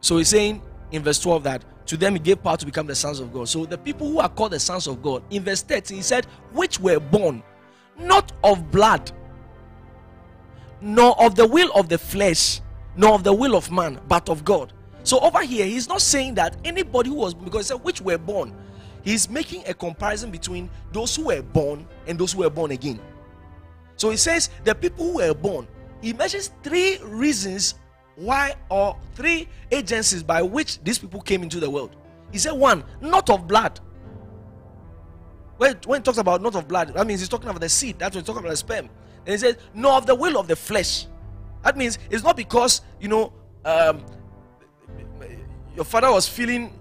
So 0.00 0.18
he's 0.18 0.28
saying 0.28 0.62
in 0.92 1.02
verse 1.02 1.18
12 1.18 1.42
that 1.42 1.64
to 1.86 1.96
them 1.96 2.12
he 2.12 2.20
gave 2.20 2.40
power 2.40 2.56
to 2.56 2.64
become 2.64 2.86
the 2.86 2.94
sons 2.94 3.18
of 3.18 3.32
God. 3.32 3.48
So 3.48 3.66
the 3.66 3.76
people 3.76 4.06
who 4.06 4.20
are 4.20 4.28
called 4.28 4.52
the 4.52 4.60
sons 4.60 4.86
of 4.86 5.02
God, 5.02 5.24
in 5.30 5.42
verse 5.42 5.62
13, 5.62 5.96
he 5.96 6.02
said, 6.04 6.26
which 6.52 6.78
were 6.78 7.00
born 7.00 7.42
not 7.98 8.30
of 8.44 8.70
blood, 8.70 9.10
nor 10.80 11.20
of 11.20 11.34
the 11.34 11.48
will 11.48 11.72
of 11.72 11.88
the 11.88 11.98
flesh, 11.98 12.60
nor 12.96 13.14
of 13.14 13.24
the 13.24 13.32
will 13.32 13.56
of 13.56 13.72
man, 13.72 14.00
but 14.06 14.28
of 14.28 14.44
God. 14.44 14.74
So 15.08 15.18
over 15.20 15.42
here, 15.42 15.64
he's 15.64 15.88
not 15.88 16.02
saying 16.02 16.34
that 16.34 16.58
anybody 16.64 17.08
who 17.08 17.16
was 17.16 17.32
because 17.32 17.70
he 17.70 17.74
said 17.74 17.82
which 17.82 18.02
were 18.02 18.18
born. 18.18 18.54
He's 19.02 19.30
making 19.30 19.62
a 19.66 19.72
comparison 19.72 20.30
between 20.30 20.68
those 20.92 21.16
who 21.16 21.24
were 21.24 21.40
born 21.40 21.86
and 22.06 22.18
those 22.18 22.32
who 22.32 22.40
were 22.40 22.50
born 22.50 22.72
again. 22.72 23.00
So 23.96 24.10
he 24.10 24.18
says 24.18 24.50
the 24.64 24.74
people 24.74 25.06
who 25.06 25.14
were 25.16 25.32
born 25.32 25.66
he 26.02 26.12
mentions 26.12 26.50
three 26.62 26.98
reasons 26.98 27.76
why 28.16 28.54
or 28.68 28.98
three 29.14 29.48
agencies 29.70 30.22
by 30.22 30.42
which 30.42 30.78
these 30.82 30.98
people 30.98 31.22
came 31.22 31.42
into 31.42 31.58
the 31.58 31.70
world. 31.70 31.96
He 32.30 32.36
said, 32.38 32.52
one, 32.52 32.84
not 33.00 33.30
of 33.30 33.46
blood. 33.46 33.80
When, 35.56 35.74
when 35.86 36.02
he 36.02 36.04
talks 36.04 36.18
about 36.18 36.42
not 36.42 36.54
of 36.54 36.68
blood, 36.68 36.92
that 36.94 37.06
means 37.06 37.20
he's 37.20 37.30
talking 37.30 37.48
about 37.48 37.62
the 37.62 37.68
seed. 37.70 37.98
That's 37.98 38.14
when 38.14 38.22
he's 38.22 38.26
talking 38.26 38.40
about 38.40 38.50
the 38.50 38.56
sperm. 38.56 38.90
And 39.24 39.28
he 39.28 39.38
says, 39.38 39.56
no, 39.72 39.96
of 39.96 40.04
the 40.04 40.14
will 40.14 40.38
of 40.38 40.48
the 40.48 40.56
flesh. 40.56 41.06
That 41.64 41.78
means 41.78 41.98
it's 42.10 42.22
not 42.22 42.36
because, 42.36 42.82
you 43.00 43.08
know, 43.08 43.32
um, 43.64 44.04
your 45.78 45.84
father 45.84 46.10
was 46.10 46.28
feeling 46.28 46.72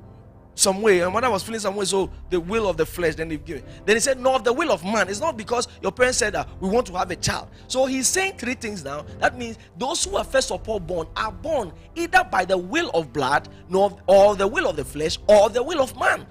some 0.56 0.82
way. 0.82 0.98
Your 0.98 1.12
mother 1.12 1.30
was 1.30 1.44
feeling 1.44 1.60
some 1.60 1.75
way, 1.75 1.86
so 1.86 2.10
the 2.32 2.39
will 2.39 2.68
of 2.68 2.77
the 2.77 2.86
flesh, 2.86 3.13
then 3.13 3.30
they've 3.30 3.46
given. 3.46 3.63
Then 3.86 3.96
he 3.96 4.00
said, 4.00 4.20
No, 4.20 4.34
of 4.34 4.44
the 4.44 4.51
will 4.51 4.72
of 4.72 4.84
man. 4.84 5.08
It's 5.08 5.20
not 5.20 5.38
because 5.38 5.68
your 5.84 5.92
parents 5.92 6.18
said 6.18 6.34
that 6.34 6.50
we 6.60 6.68
want 6.68 6.88
to 6.88 6.94
have 6.94 7.12
a 7.12 7.16
child. 7.16 7.50
So 7.68 7.86
he's 7.86 8.08
saying 8.08 8.38
three 8.39 8.56
things 8.56 8.84
now. 8.84 9.06
That 9.20 9.38
means 9.38 9.60
those 9.77 10.04
who 10.04 10.18
are 10.18 10.24
first 10.24 10.51
of 10.51 10.68
all 10.68 10.80
born 10.80 11.06
are 11.16 11.32
born 11.32 11.72
either 11.94 12.27
by 12.32 12.44
the 12.44 12.58
will 12.58 12.89
of 12.96 13.13
blood, 13.13 13.50
nor 13.70 13.96
or 14.08 14.36
the 14.36 14.48
will 14.48 14.68
of 14.68 14.77
the 14.77 14.86
flesh, 14.86 15.20
or 15.27 15.51
the 15.51 15.62
will 15.62 15.80
of 15.80 15.96
man. 15.96 16.25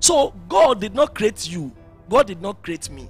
So 0.00 0.34
God 0.48 0.80
did 0.80 0.96
not 0.96 1.14
create 1.14 1.48
you, 1.48 1.70
God 2.10 2.26
did 2.26 2.42
not 2.42 2.60
create 2.64 2.90
me. 2.90 3.08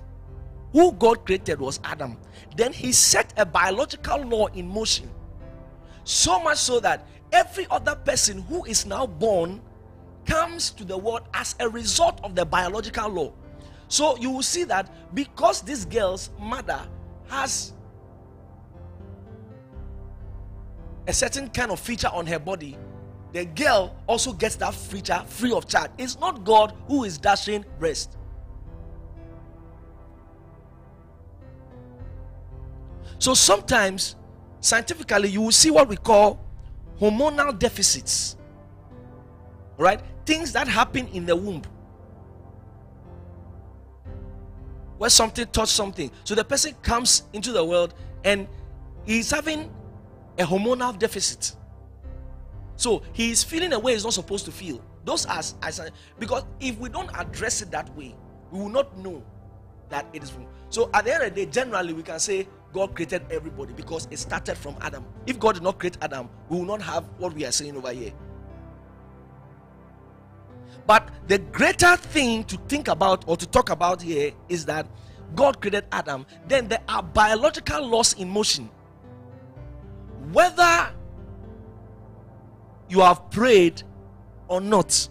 Who 0.75 0.92
God 0.92 1.25
created 1.25 1.58
was 1.58 1.80
Adam. 1.85 2.18
Then 2.54 2.75
he 2.75 2.92
set 2.92 3.32
a 3.38 3.47
biological 3.47 4.18
law 4.26 4.49
in 4.49 4.68
motion. 4.68 5.08
So 6.08 6.40
much 6.40 6.56
so 6.56 6.80
that 6.80 7.06
every 7.32 7.66
other 7.70 7.94
person 7.94 8.40
who 8.40 8.64
is 8.64 8.86
now 8.86 9.06
born 9.06 9.60
comes 10.24 10.70
to 10.70 10.82
the 10.82 10.96
world 10.96 11.20
as 11.34 11.54
a 11.60 11.68
result 11.68 12.18
of 12.24 12.34
the 12.34 12.46
biological 12.46 13.10
law. 13.10 13.32
So 13.88 14.16
you 14.16 14.30
will 14.30 14.42
see 14.42 14.64
that 14.64 14.90
because 15.14 15.60
this 15.60 15.84
girl's 15.84 16.30
mother 16.40 16.80
has 17.28 17.74
a 21.06 21.12
certain 21.12 21.50
kind 21.50 21.70
of 21.70 21.78
feature 21.78 22.08
on 22.10 22.26
her 22.26 22.38
body, 22.38 22.78
the 23.34 23.44
girl 23.44 23.94
also 24.06 24.32
gets 24.32 24.56
that 24.56 24.74
feature 24.74 25.22
free 25.26 25.52
of 25.52 25.68
charge. 25.68 25.90
It's 25.98 26.18
not 26.18 26.42
God 26.42 26.72
who 26.86 27.04
is 27.04 27.18
dashing 27.18 27.66
breast. 27.78 28.16
So 33.18 33.34
sometimes, 33.34 34.16
scientifically, 34.68 35.30
you 35.30 35.40
will 35.40 35.52
see 35.52 35.70
what 35.70 35.88
we 35.88 35.96
call 35.96 36.38
hormonal 37.00 37.58
deficits, 37.58 38.37
right? 39.76 40.00
Things 40.26 40.52
that 40.52 40.68
happen 40.68 41.08
in 41.08 41.26
the 41.26 41.34
womb 41.34 41.62
where 44.98 45.10
something 45.10 45.46
touched 45.46 45.72
something. 45.72 46.10
So 46.25 46.34
the 46.34 46.44
person 46.44 46.75
comes 46.82 47.22
into 47.32 47.52
the 47.52 47.64
world 47.64 47.94
and 48.25 48.46
he's 49.06 49.30
having 49.30 49.72
a 50.38 50.42
hormonal 50.42 50.98
deficit. 50.98 51.56
So 52.76 53.02
he 53.12 53.30
is 53.30 53.42
feeling 53.42 53.72
a 53.72 53.78
way 53.78 53.92
he's 53.92 54.04
not 54.04 54.14
supposed 54.14 54.44
to 54.44 54.52
feel. 54.52 54.84
Those 55.04 55.25
are 55.26 55.38
as 55.62 55.80
because 56.18 56.44
if 56.60 56.78
we 56.78 56.88
don't 56.88 57.10
address 57.14 57.62
it 57.62 57.70
that 57.70 57.94
way, 57.96 58.14
we 58.50 58.60
will 58.60 58.68
not 58.68 58.96
know 58.98 59.22
that 59.88 60.06
it 60.12 60.22
is. 60.22 60.32
wrong. 60.34 60.48
So 60.68 60.90
at 60.92 61.04
the 61.04 61.14
end 61.14 61.22
of 61.25 61.34
the 61.34 61.46
day, 61.46 61.50
generally 61.50 61.92
we 61.92 62.02
can 62.02 62.20
say 62.20 62.46
God 62.72 62.94
created 62.94 63.22
everybody 63.30 63.72
because 63.72 64.06
it 64.10 64.18
started 64.18 64.56
from 64.56 64.76
Adam. 64.80 65.04
If 65.26 65.38
God 65.38 65.54
did 65.54 65.62
not 65.62 65.78
create 65.78 65.96
Adam, 66.02 66.28
we 66.48 66.58
will 66.58 66.66
not 66.66 66.82
have 66.82 67.04
what 67.18 67.32
we 67.34 67.44
are 67.44 67.52
saying 67.52 67.76
over 67.76 67.92
here. 67.92 68.12
But 70.87 71.08
the 71.26 71.38
greater 71.38 71.96
thing 71.96 72.44
to 72.44 72.56
think 72.68 72.88
about 72.88 73.25
or 73.26 73.37
to 73.37 73.46
talk 73.46 73.70
about 73.70 74.00
here 74.00 74.32
is 74.48 74.64
that 74.66 74.87
God 75.34 75.60
created 75.60 75.84
Adam. 75.92 76.26
Then 76.46 76.68
there 76.68 76.80
are 76.88 77.02
biological 77.02 77.87
laws 77.87 78.14
in 78.14 78.28
motion. 78.28 78.70
Whether 80.32 80.90
you 82.88 83.00
have 83.00 83.30
prayed 83.30 83.82
or 84.48 84.60
not, 84.60 85.08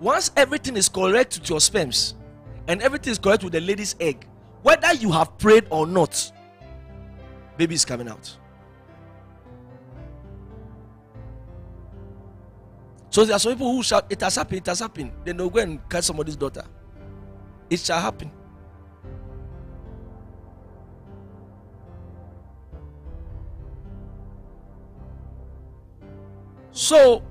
once 0.00 0.30
everything 0.36 0.76
is 0.76 0.88
correct 0.88 1.38
with 1.38 1.50
your 1.50 1.60
sperms 1.60 2.14
and 2.68 2.80
everything 2.82 3.10
is 3.10 3.18
correct 3.18 3.42
with 3.42 3.52
the 3.52 3.60
lady's 3.60 3.96
egg, 3.98 4.26
whether 4.62 4.92
you 4.94 5.12
have 5.12 5.36
prayed 5.38 5.66
or 5.70 5.86
not, 5.86 6.32
baby 7.56 7.74
is 7.74 7.84
coming 7.84 8.08
out. 8.08 8.36
So 13.10 13.24
there 13.24 13.36
are 13.36 13.38
some 13.38 13.52
people 13.52 13.72
who 13.72 13.82
shout, 13.82 14.06
It 14.10 14.20
has 14.20 14.36
happened, 14.36 14.58
it 14.58 14.66
has 14.66 14.80
happened. 14.80 15.12
Then 15.24 15.36
they'll 15.36 15.50
go 15.50 15.60
and 15.60 15.88
catch 15.88 16.04
somebody's 16.04 16.36
daughter. 16.36 16.64
It 17.70 17.80
shall 17.80 18.00
happen. 18.00 18.30
So 26.70 27.22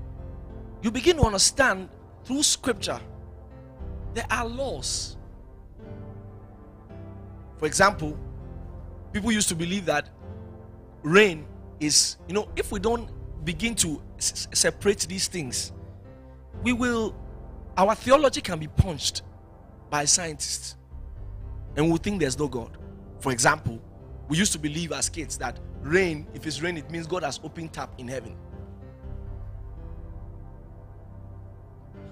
you 0.82 0.90
begin 0.90 1.16
to 1.16 1.22
understand 1.22 1.88
through 2.24 2.42
scripture 2.42 3.00
there 4.14 4.26
are 4.30 4.46
laws. 4.46 5.17
For 7.58 7.66
example, 7.66 8.18
people 9.12 9.32
used 9.32 9.48
to 9.48 9.54
believe 9.54 9.84
that 9.86 10.08
rain 11.02 11.46
is, 11.80 12.16
you 12.28 12.34
know, 12.34 12.48
if 12.56 12.72
we 12.72 12.78
don't 12.78 13.10
begin 13.44 13.74
to 13.76 14.00
s- 14.18 14.48
separate 14.52 15.00
these 15.08 15.28
things, 15.28 15.72
we 16.62 16.72
will, 16.72 17.14
our 17.76 17.94
theology 17.94 18.40
can 18.40 18.58
be 18.58 18.68
punched 18.68 19.22
by 19.90 20.04
scientists 20.04 20.76
and 21.76 21.88
we'll 21.88 21.98
think 21.98 22.20
there's 22.20 22.38
no 22.38 22.48
God. 22.48 22.76
For 23.20 23.32
example, 23.32 23.80
we 24.28 24.36
used 24.36 24.52
to 24.52 24.58
believe 24.58 24.92
as 24.92 25.08
kids 25.08 25.38
that 25.38 25.58
rain, 25.80 26.26
if 26.34 26.46
it's 26.46 26.60
rain, 26.60 26.76
it 26.76 26.90
means 26.90 27.06
God 27.06 27.22
has 27.22 27.40
opened 27.42 27.72
tap 27.72 27.90
in 27.98 28.08
heaven. 28.08 28.36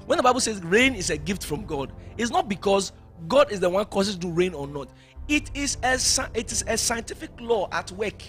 When 0.06 0.16
the 0.16 0.22
Bible 0.22 0.40
says 0.40 0.62
rain 0.62 0.94
is 0.94 1.10
a 1.10 1.16
gift 1.16 1.44
from 1.44 1.64
God, 1.66 1.92
it's 2.16 2.30
not 2.30 2.48
because 2.48 2.92
God 3.28 3.50
is 3.50 3.60
the 3.60 3.68
one 3.68 3.84
causes 3.86 4.16
to 4.18 4.28
rain 4.30 4.54
or 4.54 4.66
not. 4.66 4.88
It 5.28 5.50
is 5.54 5.76
a 5.82 5.98
it 6.34 6.52
is 6.52 6.64
a 6.68 6.78
scientific 6.78 7.30
law 7.40 7.68
at 7.72 7.90
work. 7.92 8.22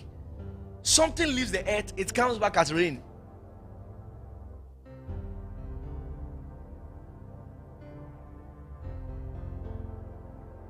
Something 0.81 1.35
leaves 1.35 1.51
the 1.51 1.67
earth, 1.69 1.93
it 1.97 2.13
comes 2.13 2.37
back 2.37 2.57
as 2.57 2.73
rain. 2.73 3.03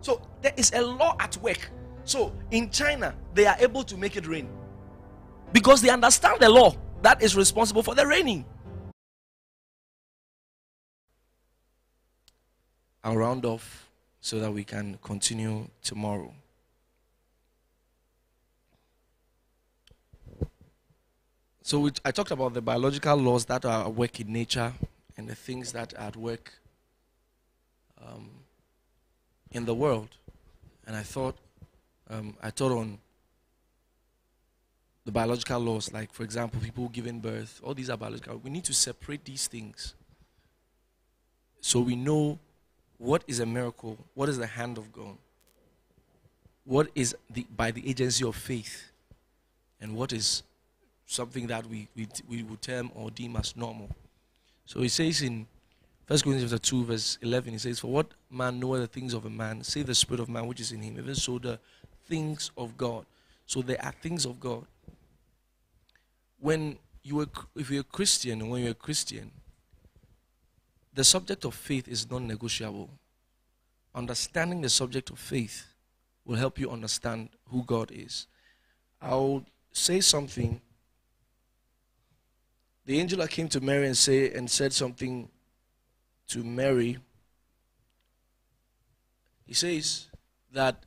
So 0.01 0.21
there 0.41 0.53
is 0.57 0.71
a 0.73 0.81
law 0.81 1.15
at 1.19 1.37
work. 1.37 1.69
So 2.03 2.33
in 2.51 2.71
China, 2.71 3.13
they 3.33 3.45
are 3.45 3.57
able 3.59 3.83
to 3.83 3.97
make 3.97 4.15
it 4.15 4.27
rain 4.27 4.49
because 5.53 5.81
they 5.81 5.89
understand 5.89 6.39
the 6.39 6.49
law 6.49 6.75
that 7.01 7.21
is 7.21 7.35
responsible 7.35 7.83
for 7.83 7.95
the 7.95 8.05
raining. 8.05 8.45
I'll 13.03 13.15
round 13.15 13.45
off 13.45 13.86
so 14.27 14.39
that 14.39 14.51
we 14.51 14.61
can 14.61 14.99
continue 15.01 15.65
tomorrow. 15.81 16.33
So 21.61 21.79
we, 21.79 21.91
I 22.03 22.11
talked 22.11 22.31
about 22.31 22.53
the 22.53 22.61
biological 22.61 23.15
laws 23.15 23.45
that 23.45 23.63
are 23.63 23.85
at 23.85 23.93
work 23.95 24.19
in 24.19 24.33
nature 24.33 24.73
and 25.15 25.29
the 25.29 25.35
things 25.35 25.71
that 25.71 25.93
are 25.93 26.07
at 26.07 26.17
work 26.17 26.51
um, 28.05 28.29
in 29.51 29.63
the 29.63 29.73
world. 29.73 30.09
And 30.85 30.93
I 30.93 31.03
thought, 31.03 31.37
um, 32.09 32.35
I 32.43 32.49
taught 32.49 32.73
on 32.73 32.97
the 35.05 35.11
biological 35.13 35.61
laws, 35.61 35.93
like, 35.93 36.11
for 36.11 36.23
example, 36.23 36.59
people 36.59 36.89
giving 36.89 37.21
birth, 37.21 37.61
all 37.63 37.73
these 37.73 37.89
are 37.89 37.95
biological. 37.95 38.41
We 38.43 38.49
need 38.49 38.65
to 38.65 38.73
separate 38.73 39.23
these 39.23 39.47
things 39.47 39.95
so 41.61 41.79
we 41.79 41.95
know 41.95 42.39
what 42.97 43.23
is 43.27 43.39
a 43.39 43.45
miracle? 43.45 43.97
What 44.13 44.29
is 44.29 44.37
the 44.37 44.47
hand 44.47 44.77
of 44.77 44.91
God? 44.91 45.17
What 46.65 46.89
is 46.95 47.15
the 47.29 47.45
by 47.55 47.71
the 47.71 47.87
agency 47.87 48.25
of 48.25 48.35
faith? 48.35 48.91
And 49.79 49.95
what 49.95 50.11
is 50.11 50.43
something 51.05 51.47
that 51.47 51.65
we, 51.67 51.87
we, 51.95 52.07
we 52.27 52.43
would 52.43 52.61
term 52.61 52.91
or 52.95 53.11
deem 53.11 53.35
as 53.35 53.55
normal? 53.55 53.89
So 54.65 54.81
he 54.81 54.89
says 54.89 55.21
in 55.21 55.45
1 56.07 56.19
Corinthians 56.19 56.57
2, 56.59 56.85
verse 56.85 57.17
11, 57.21 57.53
he 57.53 57.59
says, 57.59 57.79
For 57.79 57.87
what 57.87 58.07
man 58.31 58.59
knoweth 58.59 58.81
the 58.81 58.87
things 58.87 59.13
of 59.13 59.25
a 59.25 59.29
man, 59.29 59.61
save 59.63 59.87
the 59.87 59.95
spirit 59.95 60.21
of 60.21 60.29
man 60.29 60.47
which 60.47 60.61
is 60.61 60.71
in 60.71 60.81
him, 60.81 60.97
even 60.97 61.15
so 61.15 61.37
the 61.37 61.59
things 62.07 62.51
of 62.57 62.77
God. 62.77 63.05
So 63.45 63.61
there 63.61 63.83
are 63.83 63.91
things 63.91 64.25
of 64.25 64.39
God. 64.39 64.65
When 66.39 66.77
you 67.03 67.21
are, 67.21 67.27
if 67.55 67.69
you're 67.69 67.81
a 67.81 67.83
Christian, 67.83 68.49
when 68.49 68.61
you're 68.61 68.71
a 68.71 68.75
Christian, 68.75 69.31
the 70.97 71.03
subject 71.03 71.45
of 71.45 71.53
faith 71.53 71.87
is 71.87 72.09
non 72.09 72.25
negotiable. 72.25 72.89
Understanding 73.93 74.61
the 74.61 74.69
subject 74.69 75.11
of 75.11 75.19
faith 75.19 75.67
will 76.25 76.37
help 76.37 76.57
you 76.57 76.71
understand 76.71 77.29
who 77.49 77.63
God 77.63 77.91
is. 77.91 78.25
I'll 78.99 79.45
say 79.71 80.01
something. 80.01 80.59
The 82.87 82.99
angel 82.99 83.27
came 83.27 83.47
to 83.49 83.61
Mary 83.61 83.85
and 83.85 83.95
say 83.95 84.33
and 84.33 84.49
said 84.49 84.73
something 84.73 85.29
to 86.29 86.43
Mary. 86.43 86.97
He 89.45 89.53
says 89.53 90.07
that 90.51 90.83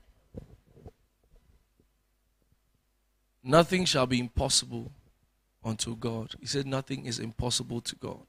nothing 3.44 3.84
shall 3.84 4.08
be 4.08 4.18
impossible 4.18 4.90
unto 5.64 5.94
God. 5.94 6.34
He 6.40 6.46
said 6.46 6.66
nothing 6.66 7.06
is 7.06 7.20
impossible 7.20 7.80
to 7.82 7.94
God 7.94 8.26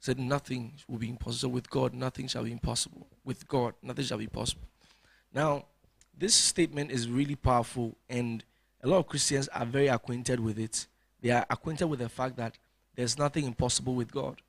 said 0.00 0.18
nothing 0.18 0.74
will 0.88 0.98
be 0.98 1.08
impossible. 1.08 1.52
with 1.52 1.70
God, 1.70 1.94
nothing 1.94 2.28
shall 2.28 2.44
be 2.44 2.52
impossible. 2.52 3.06
With 3.24 3.46
God, 3.48 3.74
nothing 3.82 4.04
shall 4.04 4.18
be 4.18 4.26
possible. 4.26 4.66
Now, 5.32 5.64
this 6.16 6.34
statement 6.34 6.90
is 6.90 7.08
really 7.08 7.34
powerful, 7.34 7.96
and 8.08 8.42
a 8.82 8.88
lot 8.88 8.98
of 8.98 9.06
Christians 9.06 9.48
are 9.48 9.66
very 9.66 9.88
acquainted 9.88 10.40
with 10.40 10.58
it. 10.58 10.86
They 11.20 11.30
are 11.30 11.44
acquainted 11.50 11.86
with 11.86 11.98
the 11.98 12.08
fact 12.08 12.36
that 12.36 12.56
there's 12.94 13.18
nothing 13.18 13.44
impossible 13.44 13.94
with 13.94 14.10
God. 14.10 14.40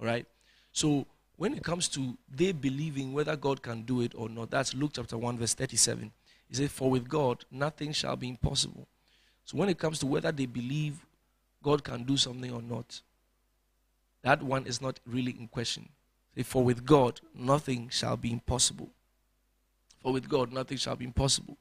All 0.00 0.06
right? 0.06 0.26
So, 0.72 1.06
when 1.36 1.54
it 1.54 1.62
comes 1.62 1.88
to 1.88 2.16
they 2.34 2.52
believing 2.52 3.12
whether 3.12 3.36
God 3.36 3.62
can 3.62 3.82
do 3.82 4.00
it 4.00 4.12
or 4.14 4.28
not, 4.28 4.50
that's 4.50 4.74
Luke 4.74 4.92
chapter 4.94 5.18
1, 5.18 5.38
verse 5.38 5.54
37. 5.54 6.10
He 6.48 6.54
said, 6.54 6.70
For 6.70 6.90
with 6.90 7.08
God, 7.08 7.44
nothing 7.50 7.92
shall 7.92 8.16
be 8.16 8.28
impossible. 8.28 8.86
So, 9.44 9.58
when 9.58 9.68
it 9.68 9.78
comes 9.78 9.98
to 10.00 10.06
whether 10.06 10.32
they 10.32 10.46
believe 10.46 11.04
God 11.62 11.82
can 11.82 12.04
do 12.04 12.16
something 12.16 12.52
or 12.52 12.62
not, 12.62 13.00
that 14.26 14.42
one 14.42 14.66
is 14.66 14.82
not 14.82 14.98
really 15.06 15.36
in 15.38 15.46
question. 15.46 15.88
For 16.42 16.64
with 16.64 16.84
God, 16.84 17.20
nothing 17.32 17.90
shall 17.90 18.16
be 18.16 18.32
impossible. 18.32 18.90
For 20.02 20.12
with 20.12 20.28
God, 20.28 20.52
nothing 20.52 20.78
shall 20.78 20.96
be 20.96 21.04
impossible. 21.04 21.56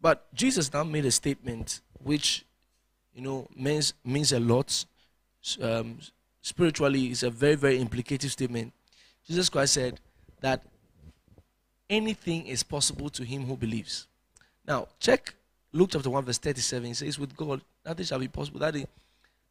But 0.00 0.34
Jesus 0.34 0.72
now 0.72 0.82
made 0.82 1.04
a 1.04 1.12
statement 1.12 1.80
which, 2.02 2.44
you 3.14 3.22
know, 3.22 3.46
means, 3.54 3.94
means 4.04 4.32
a 4.32 4.40
lot. 4.40 4.84
Um, 5.60 6.00
spiritually, 6.40 7.06
it's 7.06 7.22
a 7.22 7.30
very, 7.30 7.54
very 7.54 7.78
implicative 7.78 8.30
statement. 8.30 8.72
Jesus 9.24 9.48
Christ 9.48 9.74
said 9.74 10.00
that 10.40 10.64
anything 11.88 12.48
is 12.48 12.64
possible 12.64 13.08
to 13.10 13.22
him 13.22 13.46
who 13.46 13.56
believes. 13.56 14.08
Now, 14.66 14.88
check 14.98 15.32
Luke 15.70 15.90
chapter 15.92 16.10
1, 16.10 16.24
verse 16.24 16.38
37. 16.38 16.88
He 16.88 16.94
says, 16.94 17.20
With 17.20 17.36
God, 17.36 17.60
nothing 17.86 18.04
shall 18.04 18.18
be 18.18 18.26
possible. 18.26 18.58
That 18.58 18.74
is, 18.74 18.86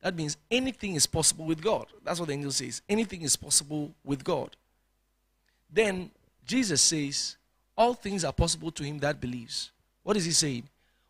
that 0.01 0.15
means 0.15 0.37
anything 0.49 0.95
is 0.95 1.05
possible 1.05 1.45
with 1.45 1.61
God. 1.61 1.85
That's 2.03 2.19
what 2.19 2.27
the 2.27 2.33
angel 2.33 2.51
says. 2.51 2.81
Anything 2.89 3.21
is 3.21 3.35
possible 3.35 3.93
with 4.03 4.23
God. 4.23 4.55
Then 5.71 6.09
Jesus 6.45 6.81
says, 6.81 7.37
All 7.77 7.93
things 7.93 8.25
are 8.25 8.33
possible 8.33 8.71
to 8.71 8.83
him 8.83 8.97
that 8.99 9.21
believes. 9.21 9.71
What 10.03 10.17
is 10.17 10.25
he 10.25 10.31
saying? 10.31 10.67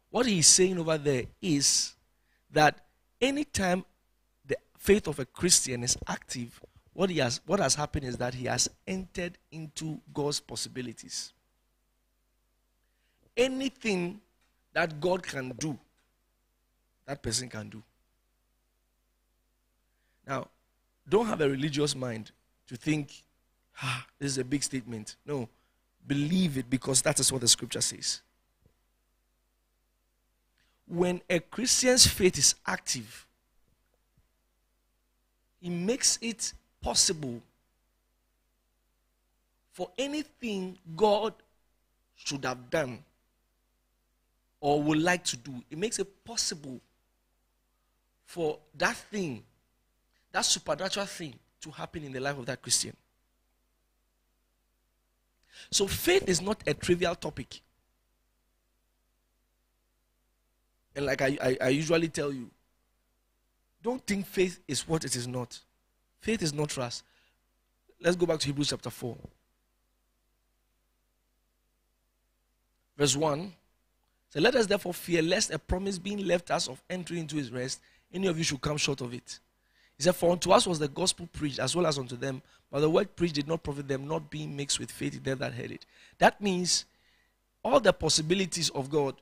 What 0.10 0.26
he's 0.26 0.48
saying 0.48 0.78
over 0.78 0.98
there 0.98 1.24
is 1.42 1.94
that 2.52 2.84
anytime 3.22 3.86
the 4.46 4.58
faith 4.78 5.08
of 5.08 5.20
a 5.20 5.26
Christian 5.26 5.84
is 5.84 5.98
active, 6.08 6.60
what, 6.94 7.10
he 7.10 7.20
has, 7.20 7.40
what 7.46 7.62
has 7.62 7.76
happened 7.76 8.06
is 8.06 8.18
that 8.18 8.34
he 8.34 8.46
has 8.46 8.70
entered 8.86 9.38
into 9.54 10.02
God's 10.14 10.42
possibilities. 10.42 11.32
Anything 13.38 14.20
that 14.74 15.00
God 15.00 15.24
can 15.24 15.52
do, 15.52 15.80
that 17.06 17.22
person 17.24 17.48
can 17.48 17.70
do. 17.70 17.82
Now, 20.32 20.48
don't 21.10 21.26
have 21.26 21.41
a 21.41 21.50
religious 21.50 21.94
mind 21.94 22.32
to 22.67 22.78
think, 22.78 23.22
ah, 23.84 24.06
this 24.17 24.32
is 24.32 24.38
a 24.38 24.46
big 24.46 24.63
statement. 24.63 25.17
No, 25.26 25.50
believe 26.08 26.58
it 26.58 26.70
because 26.70 27.02
that 27.02 27.20
is 27.20 27.34
what 27.34 27.41
the 27.41 27.50
scripture 27.50 27.82
says. 27.82 28.22
When 30.88 31.20
a 31.30 31.41
Christian's 31.41 32.08
faith 32.08 32.38
is 32.38 32.56
active, 32.65 33.28
it 35.62 35.70
makes 35.70 36.17
it 36.22 36.54
possible 36.82 37.41
for 39.74 39.89
anything 39.98 40.78
God 40.96 41.34
should 42.15 42.46
have 42.46 42.70
done 42.70 43.04
or 44.62 44.82
would 44.82 45.00
like 45.00 45.26
to 45.26 45.36
do. 45.36 45.62
It 45.70 45.78
makes 45.78 46.00
it 46.00 46.24
possible 46.24 46.80
for 48.26 48.60
that 48.78 48.96
thing, 48.96 49.44
that 50.32 50.46
supernatural 50.46 51.06
thing, 51.06 51.34
to 51.62 51.72
happen 51.72 52.04
in 52.04 52.12
the 52.12 52.20
life 52.20 52.38
of 52.38 52.46
that 52.48 52.62
Christian. 52.62 52.96
So 55.70 55.88
faith 55.88 56.28
is 56.28 56.41
not 56.41 56.62
a 56.65 56.74
trivial 56.74 57.15
topic. 57.15 57.62
And 60.96 61.06
like 61.06 61.22
I, 61.22 61.38
I, 61.41 61.58
I, 61.62 61.70
usually 61.70 62.10
tell 62.10 62.34
you, 62.34 62.50
don't 63.82 64.06
think 64.06 64.26
faith 64.26 64.60
is 64.67 64.88
what 64.88 65.06
it 65.06 65.15
is 65.15 65.28
not. 65.28 65.58
Faith 66.20 66.41
is 66.41 66.54
not 66.54 66.70
trust. 66.70 67.04
Let's 68.02 68.15
go 68.15 68.26
back 68.26 68.39
to 68.39 68.48
Hebrews 68.48 68.70
chapter 68.72 68.89
4. 68.89 69.15
Verse 72.98 73.15
1. 73.15 73.54
So 74.32 74.39
let 74.39 74.56
us 74.56 74.65
therefore 74.65 74.94
fear 74.94 75.22
lest 75.22 75.52
a 75.52 75.60
promise 75.60 75.98
being 75.98 76.26
left 76.26 76.52
us 76.52 76.67
of 76.67 76.82
entering 76.89 77.22
into 77.22 77.38
his 77.38 77.52
rest, 77.52 77.82
any 78.13 78.28
of 78.28 78.38
you 78.38 78.44
should 78.44 78.62
come 78.62 78.78
short 78.78 79.02
of 79.02 79.13
it. 79.13 79.39
He 80.02 80.04
said, 80.04 80.16
For 80.16 80.32
unto 80.32 80.50
us 80.50 80.66
was 80.66 80.80
the 80.80 80.88
gospel 80.88 81.30
preached 81.32 81.60
as 81.60 81.76
well 81.76 81.86
as 81.86 82.00
unto 82.00 82.16
them, 82.16 82.42
but 82.72 82.80
the 82.80 82.90
word 82.90 83.16
preached 83.16 83.36
did 83.36 83.48
not 83.48 83.62
profit 83.62 83.88
them, 83.88 84.08
not 84.08 84.32
being 84.32 84.56
mixed 84.56 84.80
with 84.80 84.90
faith 84.90 85.16
in 85.16 85.22
them 85.22 85.38
that 85.38 85.54
heard 85.54 85.70
it. 85.70 85.86
That 86.18 86.42
means 86.42 86.86
all 87.62 87.80
the 87.80 87.94
possibilities 87.94 88.70
of 88.72 88.90
God 88.90 89.14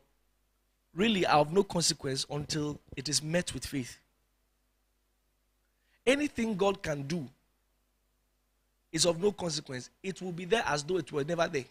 really 0.96 1.26
are 1.26 1.39
of 1.39 1.52
no 1.52 1.65
consequence 1.65 2.26
until 2.30 2.80
it 2.96 3.10
is 3.10 3.22
met 3.22 3.54
with 3.54 3.65
faith. 3.65 3.98
Anything 6.08 6.56
God 6.56 6.82
can 6.82 7.02
do 7.02 7.28
is 8.94 9.06
of 9.06 9.22
no 9.22 9.34
consequence. 9.34 9.89
It 10.02 10.22
will 10.22 10.32
be 10.32 10.46
there 10.46 10.63
as 10.65 10.82
though 10.86 10.96
it 10.96 11.12
were 11.12 11.26
never 11.26 11.50
there. 11.50 11.65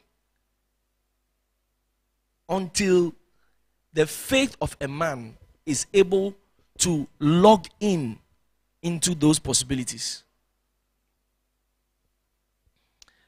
Until 2.46 3.14
the 3.94 4.06
faith 4.06 4.54
of 4.60 4.76
a 4.82 4.86
man 4.86 5.34
is 5.64 5.86
able 5.94 6.34
to 6.80 7.08
log 7.20 7.68
in 7.80 8.18
into 8.82 9.14
those 9.14 9.38
possibilities. 9.38 10.22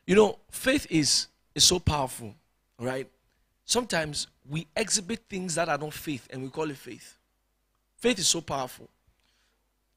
You 0.07 0.17
know, 0.17 0.39
faith 0.51 0.87
is, 0.91 1.29
is 1.55 1.65
so 1.65 1.79
powerful, 1.79 2.35
right? 2.79 3.09
Sometimes 3.65 4.27
we 4.49 4.67
exhibit 4.75 5.21
things 5.29 5.55
that 5.55 5.69
are 5.69 5.79
not 5.79 5.95
faith 5.95 6.27
and 6.31 6.43
we 6.43 6.49
call 6.49 6.71
it 6.71 6.77
faith. 6.77 7.17
Faith 7.97 8.19
is 8.19 8.27
so 8.27 8.41
powerful. 8.41 8.89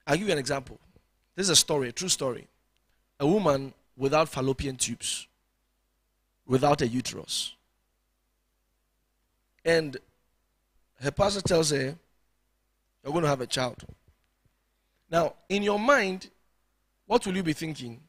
I'll 0.06 0.18
give 0.18 0.28
you 0.28 0.34
an 0.34 0.40
example. 0.40 0.80
This 1.36 1.46
is 1.46 1.52
a 1.52 1.56
story, 1.56 1.90
a 1.90 1.92
true 1.92 2.10
story. 2.10 2.48
A 3.20 3.26
woman 3.26 3.74
without 3.98 4.30
fallopian 4.30 4.76
tubes, 4.76 5.28
without 6.46 6.82
a 6.82 6.88
uterus. 6.88 7.54
And 9.64 9.98
her 11.02 11.12
pastor 11.12 11.42
tells 11.42 11.72
her, 11.72 11.96
You're 13.04 13.12
going 13.12 13.24
to 13.24 13.30
have 13.30 13.42
a 13.42 13.48
child. 13.48 13.84
Now, 15.14 15.36
in 15.48 15.62
your 15.62 15.78
mind, 15.78 16.32
what 17.06 17.24
will 17.24 17.36
you 17.36 17.44
be 17.44 17.54
thinking? 17.54 18.02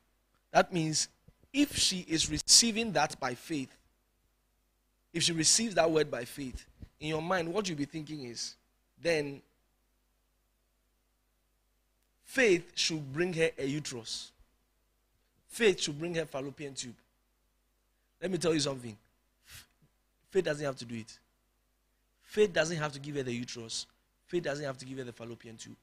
That 0.52 0.72
means 0.72 1.08
if 1.52 1.76
she 1.76 1.98
is 2.08 2.30
receiving 2.30 2.92
that 2.92 3.20
by 3.20 3.34
faith, 3.34 3.76
if 5.12 5.22
she 5.22 5.32
receives 5.32 5.74
that 5.74 5.90
word 5.90 6.10
by 6.10 6.24
faith, 6.24 6.64
in 6.98 7.08
your 7.08 7.20
mind, 7.20 7.52
what 7.52 7.68
you'll 7.68 7.76
be 7.76 7.84
thinking 7.84 8.24
is, 8.24 8.54
then 9.02 9.42
faith 12.24 12.72
should 12.74 13.12
bring 13.12 13.34
her 13.34 13.50
a 13.58 13.66
uterus. 13.66 14.32
Faith 15.46 15.82
should 15.82 15.98
bring 15.98 16.14
her 16.14 16.24
fallopian 16.24 16.72
tube. 16.72 16.96
Let 18.22 18.30
me 18.30 18.38
tell 18.38 18.54
you 18.54 18.60
something. 18.60 18.96
Faith 20.30 20.44
doesn't 20.44 20.64
have 20.64 20.76
to 20.76 20.86
do 20.86 20.94
it. 20.94 21.18
Faith 22.22 22.54
doesn't 22.54 22.78
have 22.78 22.94
to 22.94 22.98
give 22.98 23.16
her 23.16 23.22
the 23.22 23.34
uterus. 23.34 23.84
Faith 24.26 24.44
doesn't 24.44 24.64
have 24.64 24.78
to 24.78 24.86
give 24.86 24.96
her 24.96 25.04
the 25.04 25.12
fallopian 25.12 25.58
tube. 25.58 25.76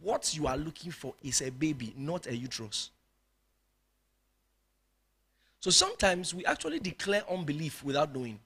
What 0.00 0.34
you 0.36 0.46
are 0.46 0.56
looking 0.56 0.90
for 0.90 1.14
is 1.22 1.40
a 1.40 1.50
baby, 1.50 1.94
not 1.96 2.26
a 2.26 2.36
uterus. 2.36 2.90
So 5.60 5.70
sometimes 5.70 6.34
we 6.34 6.44
actually 6.44 6.78
declare 6.78 7.22
unbelief 7.30 7.82
without 7.82 8.14
knowing. 8.14 8.38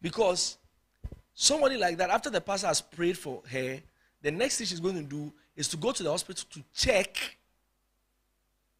Because 0.00 0.56
somebody 1.34 1.76
like 1.76 1.98
that, 1.98 2.10
after 2.10 2.30
the 2.30 2.40
pastor 2.40 2.66
has 2.66 2.80
prayed 2.80 3.18
for 3.18 3.42
her, 3.50 3.78
the 4.22 4.30
next 4.30 4.56
thing 4.56 4.66
she's 4.66 4.80
going 4.80 4.96
to 4.96 5.02
do 5.02 5.32
is 5.54 5.68
to 5.68 5.76
go 5.76 5.92
to 5.92 6.02
the 6.02 6.10
hospital 6.10 6.44
to 6.50 6.62
check 6.74 7.36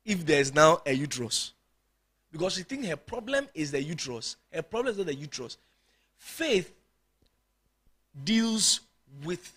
if 0.04 0.24
there's 0.24 0.54
now 0.54 0.80
a 0.86 0.92
uterus. 0.92 1.52
Because 2.32 2.54
she 2.54 2.62
thinks 2.62 2.86
her 2.88 2.96
problem 2.96 3.46
is 3.54 3.70
the 3.70 3.82
uterus. 3.82 4.36
Her 4.52 4.62
problem 4.62 4.92
is 4.92 4.98
not 4.98 5.06
the 5.06 5.14
uterus. 5.14 5.56
Faith 6.16 6.72
deals 8.24 8.80
with 9.22 9.56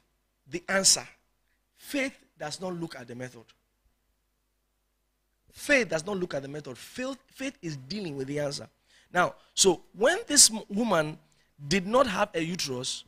the 0.50 0.64
answer. 0.70 1.08
Faith 1.78 2.18
does 2.40 2.62
not 2.62 2.74
look 2.74 2.96
at 2.96 3.08
the 3.08 3.16
method. 3.16 3.44
Faith 5.52 5.90
does 5.90 6.06
not 6.06 6.18
look 6.18 6.34
at 6.34 6.44
the 6.44 6.48
method. 6.48 6.78
Faith, 6.78 7.18
faith 7.34 7.58
is 7.62 7.78
dealing 7.78 8.16
with 8.16 8.28
the 8.28 8.40
answer. 8.40 8.68
Now, 9.12 9.36
so 9.54 9.82
when 9.96 10.20
this 10.28 10.52
woman 10.70 11.18
did 11.68 11.88
not 11.88 12.08
have 12.08 12.30
a 12.36 12.44
uterus, 12.44 13.04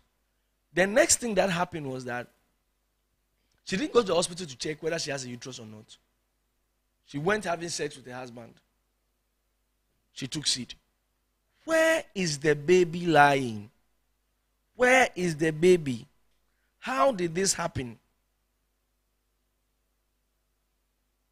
the 0.73 0.87
next 0.87 1.17
thing 1.17 1.35
that 1.35 1.49
happened 1.49 1.89
was 1.89 2.05
that 2.05 2.27
she 3.65 3.77
didn't 3.77 3.93
go 3.93 4.01
to 4.01 4.07
the 4.07 4.15
hospital 4.15 4.47
to 4.47 4.57
check 4.57 4.81
whether 4.81 4.97
she 4.97 5.11
has 5.11 5.25
a 5.25 5.29
uterus 5.29 5.59
or 5.59 5.65
not. 5.65 5.97
She 7.05 7.19
went 7.19 7.45
having 7.45 7.69
sex 7.69 7.95
with 7.95 8.07
her 8.07 8.13
husband. 8.13 8.53
She 10.13 10.27
took 10.27 10.47
seed. 10.47 10.73
Where 11.65 12.03
is 12.15 12.39
the 12.39 12.55
baby 12.55 13.05
lying? 13.05 13.69
Where 14.75 15.09
is 15.15 15.35
the 15.35 15.51
baby? 15.51 16.07
How 16.79 17.11
did 17.11 17.35
this 17.35 17.53
happen? 17.53 17.97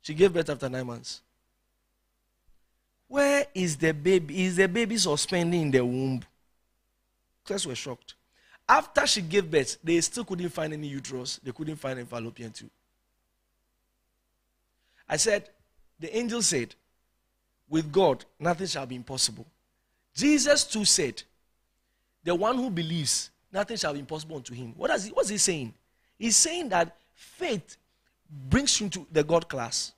She 0.01 0.13
gave 0.13 0.33
birth 0.33 0.49
after 0.49 0.69
nine 0.69 0.86
months. 0.86 1.21
Where 3.07 3.45
is 3.53 3.77
the 3.77 3.93
baby? 3.93 4.45
Is 4.45 4.57
the 4.57 4.67
baby 4.67 4.97
suspended 4.97 5.60
in 5.60 5.71
the 5.71 5.83
womb? 5.83 6.21
Class 7.45 7.65
were 7.65 7.75
shocked. 7.75 8.15
After 8.67 9.07
she 9.07 9.21
gave 9.21 9.49
birth, 9.49 9.77
they 9.81 9.99
still 10.01 10.25
couldn't 10.25 10.49
find 10.49 10.73
any 10.73 10.88
uterus. 10.88 11.39
They 11.41 11.51
couldn't 11.51 11.77
find 11.77 11.99
any 11.99 12.07
fallopian 12.07 12.51
tube. 12.51 12.69
I 15.07 15.15
said, 15.15 15.49
the 15.99 16.15
angel 16.15 16.41
said, 16.41 16.75
with 17.69 17.91
God, 17.91 18.25
nothing 18.39 18.67
shall 18.67 18.86
be 18.86 18.95
impossible. 18.95 19.45
Jesus 20.13 20.65
too 20.65 20.83
said, 20.83 21.23
the 22.23 22.36
one 22.36 22.57
who 22.57 22.69
believes, 22.69 23.29
nothing 23.51 23.77
shall 23.77 23.93
be 23.93 23.99
impossible 23.99 24.38
unto 24.38 24.53
him. 24.53 24.73
What 24.75 24.91
is 24.91 25.05
he, 25.05 25.12
what's 25.12 25.29
he 25.29 25.38
saying? 25.38 25.73
He's 26.17 26.38
saying 26.38 26.69
that 26.69 26.95
faith 27.13 27.77
brings 28.49 28.79
you 28.79 28.86
into 28.86 29.05
the 29.12 29.23
God 29.23 29.47
class. 29.47 29.93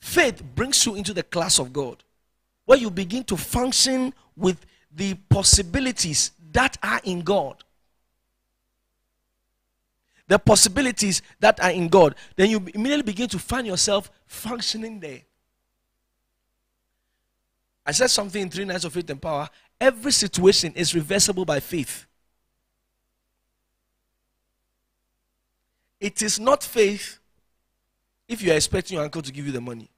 Faith 0.00 0.42
brings 0.54 0.84
you 0.86 0.94
into 0.94 1.12
the 1.12 1.22
class 1.22 1.58
of 1.58 1.72
God, 1.72 2.02
where 2.64 2.78
you 2.78 2.90
begin 2.90 3.24
to 3.24 3.36
function 3.36 4.12
with 4.36 4.64
the 4.94 5.14
possibilities 5.28 6.30
that 6.52 6.76
are 6.82 7.00
in 7.04 7.20
God. 7.20 7.62
The 10.28 10.38
possibilities 10.38 11.22
that 11.40 11.62
are 11.62 11.70
in 11.70 11.88
God. 11.88 12.14
Then 12.34 12.50
you 12.50 12.58
immediately 12.74 13.02
begin 13.02 13.28
to 13.28 13.38
find 13.38 13.66
yourself 13.66 14.10
functioning 14.26 15.00
there. 15.00 15.20
I 17.84 17.92
said 17.92 18.08
something 18.10 18.42
in 18.42 18.50
Three 18.50 18.64
Nights 18.64 18.84
of 18.84 18.92
Faith 18.92 19.08
and 19.10 19.22
Power. 19.22 19.48
Every 19.80 20.12
situation 20.12 20.72
is 20.74 20.94
reversible 20.94 21.44
by 21.44 21.60
faith. 21.60 22.06
It 26.00 26.22
is 26.22 26.38
not 26.38 26.62
faith 26.62 27.18
if 28.28 28.42
you 28.42 28.52
are 28.52 28.56
expecting 28.56 28.96
your 28.96 29.04
uncle 29.04 29.22
to 29.22 29.32
give 29.32 29.46
you 29.46 29.52
the 29.52 29.60
money. 29.60 29.88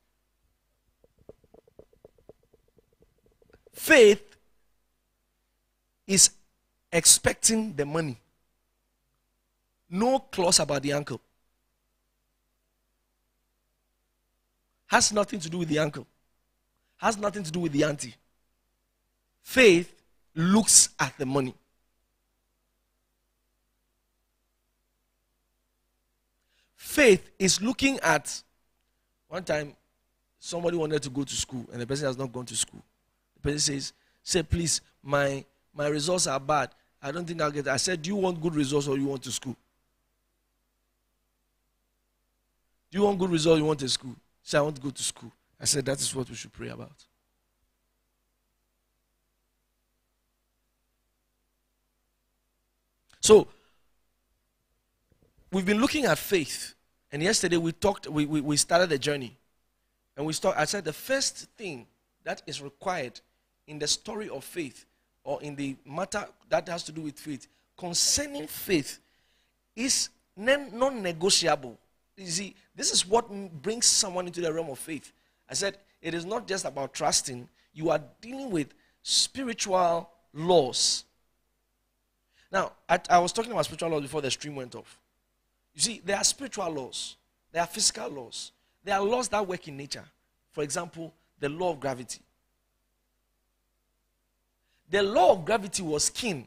Faith 3.73 4.37
is 6.07 6.31
expecting 6.93 7.75
the 7.75 7.87
money. 7.87 8.19
No 9.91 10.19
clause 10.19 10.59
about 10.59 10.83
the 10.83 10.93
uncle. 10.93 11.21
Has 14.89 15.13
nothing 15.13 15.39
to 15.41 15.49
do 15.49 15.59
with 15.59 15.69
the 15.69 15.79
uncle. 15.79 16.07
Has 16.97 17.17
nothing 17.17 17.43
to 17.43 17.51
do 17.51 17.61
with 17.61 17.73
the 17.73 17.85
auntie. 17.85 18.15
Faith 19.49 20.03
looks 20.35 20.91
at 21.01 21.17
the 21.17 21.25
money. 21.25 21.55
Faith 26.77 27.31
is 27.39 27.63
looking 27.63 27.99
at 28.01 28.43
one 29.27 29.43
time 29.43 29.75
somebody 30.39 30.77
wanted 30.77 31.03
to 31.03 31.09
go 31.09 31.25
to 31.25 31.35
school 31.35 31.65
and 31.73 31.81
the 31.81 31.87
person 31.87 32.07
has 32.07 32.19
not 32.19 32.31
gone 32.31 32.45
to 32.45 32.55
school. 32.55 32.83
The 33.37 33.41
person 33.41 33.59
says, 33.59 33.95
Say, 34.23 34.43
please, 34.43 34.83
my 35.03 35.43
my 35.75 35.87
results 35.89 36.27
are 36.27 36.39
bad. 36.39 36.69
I 37.03 37.11
don't 37.11 37.27
think 37.27 37.41
I'll 37.41 37.51
get 37.51 37.67
it. 37.67 37.71
I 37.71 37.79
said, 37.79 38.03
Do 38.03 38.11
you 38.11 38.17
want 38.17 38.43
good 38.43 38.55
results 38.55 38.87
or 38.87 38.99
you 38.99 39.07
want 39.07 39.23
to 39.23 39.33
school? 39.33 39.57
Do 42.91 42.99
you 42.99 43.05
want 43.05 43.19
good 43.19 43.31
results? 43.31 43.57
Or 43.57 43.59
you 43.61 43.65
want 43.65 43.81
a 43.81 43.89
school? 43.89 44.15
Say, 44.43 44.59
I 44.59 44.61
want 44.61 44.77
to 44.77 44.83
go 44.83 44.91
to 44.91 45.03
school. 45.03 45.33
I 45.59 45.65
said, 45.65 45.87
that 45.87 45.99
is 45.99 46.15
what 46.15 46.29
we 46.29 46.35
should 46.37 46.53
pray 46.53 46.69
about. 46.69 47.07
So, 53.29 53.47
we've 55.53 55.67
been 55.67 55.83
looking 55.83 56.07
at 56.07 56.17
faith. 56.17 56.73
And 57.13 57.23
yesterday 57.23 57.59
we 57.59 57.73
talked, 57.73 58.07
we, 58.09 58.25
we, 58.25 58.41
we 58.41 58.57
started 58.57 58.89
the 58.89 58.97
journey. 58.97 59.37
And 60.17 60.25
we 60.25 60.33
start, 60.33 60.57
I 60.57 60.65
said 60.65 60.83
the 60.87 60.95
first 60.95 61.47
thing 61.59 61.87
that 62.25 62.41
is 62.47 62.63
required 62.63 63.21
in 63.67 63.79
the 63.79 63.87
story 63.87 64.31
of 64.31 64.45
faith 64.45 64.87
or 65.25 65.43
in 65.43 65.57
the 65.57 65.77
matter 65.85 66.27
that 66.49 66.67
has 66.71 66.85
to 66.85 66.93
do 66.93 67.03
with 67.03 67.19
faith 67.19 67.49
concerning 67.77 68.47
faith 68.47 68.99
is 69.77 70.09
non 70.35 71.03
negotiable. 71.03 71.77
You 72.17 72.29
see, 72.29 72.55
this 72.75 72.91
is 72.91 73.07
what 73.07 73.31
brings 73.61 73.85
someone 73.85 74.27
into 74.27 74.41
the 74.41 74.51
realm 74.51 74.71
of 74.71 74.79
faith. 74.79 75.13
I 75.51 75.53
said 75.53 75.77
it 76.01 76.15
is 76.15 76.25
not 76.25 76.47
just 76.47 76.65
about 76.65 76.95
trusting, 76.95 77.47
you 77.75 77.91
are 77.91 78.01
dealing 78.23 78.51
with 78.51 78.73
spiritual 79.03 80.09
laws. 80.33 81.05
Now, 82.51 82.73
I, 82.89 82.99
I 83.11 83.19
was 83.19 83.33
talking 83.33 83.53
about 83.53 83.65
spiritual 83.65 83.91
laws 83.91 84.03
before 84.03 84.23
the 84.23 84.31
stream 84.31 84.57
went 84.57 84.75
off. 84.75 84.99
You 85.75 85.81
see, 85.81 86.03
there 86.05 86.17
are 86.17 86.25
spiritual 86.25 86.71
laws, 86.71 87.17
there 87.53 87.63
are 87.63 87.67
physical 87.67 88.09
laws, 88.09 88.53
there 88.85 88.97
are 88.97 89.05
laws 89.05 89.29
that 89.29 89.47
work 89.47 89.69
in 89.69 89.77
nature. 89.77 90.05
For 90.53 90.65
example, 90.65 91.13
the 91.39 91.49
law 91.49 91.73
of 91.73 91.81
gravity. 91.81 92.21
The 94.91 95.03
law 95.03 95.33
of 95.33 95.45
gravity 95.45 95.83
was 95.83 96.09
keen 96.09 96.47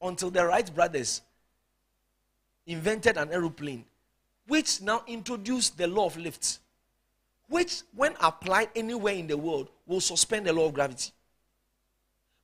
until 0.00 0.30
the 0.30 0.46
Wright 0.46 0.74
brothers 0.74 1.20
invented 2.66 3.18
an 3.18 3.30
aeroplane, 3.30 3.84
which 4.46 4.80
now 4.80 5.02
introduced 5.06 5.76
the 5.76 5.86
law 5.86 6.06
of 6.06 6.16
lift, 6.16 6.58
which, 7.48 7.82
when 7.94 8.14
applied 8.20 8.70
anywhere 8.74 9.14
in 9.14 9.26
the 9.26 9.36
world, 9.36 9.68
will 9.86 10.00
suspend 10.00 10.46
the 10.46 10.52
law 10.52 10.66
of 10.66 10.74
gravity. 10.74 11.12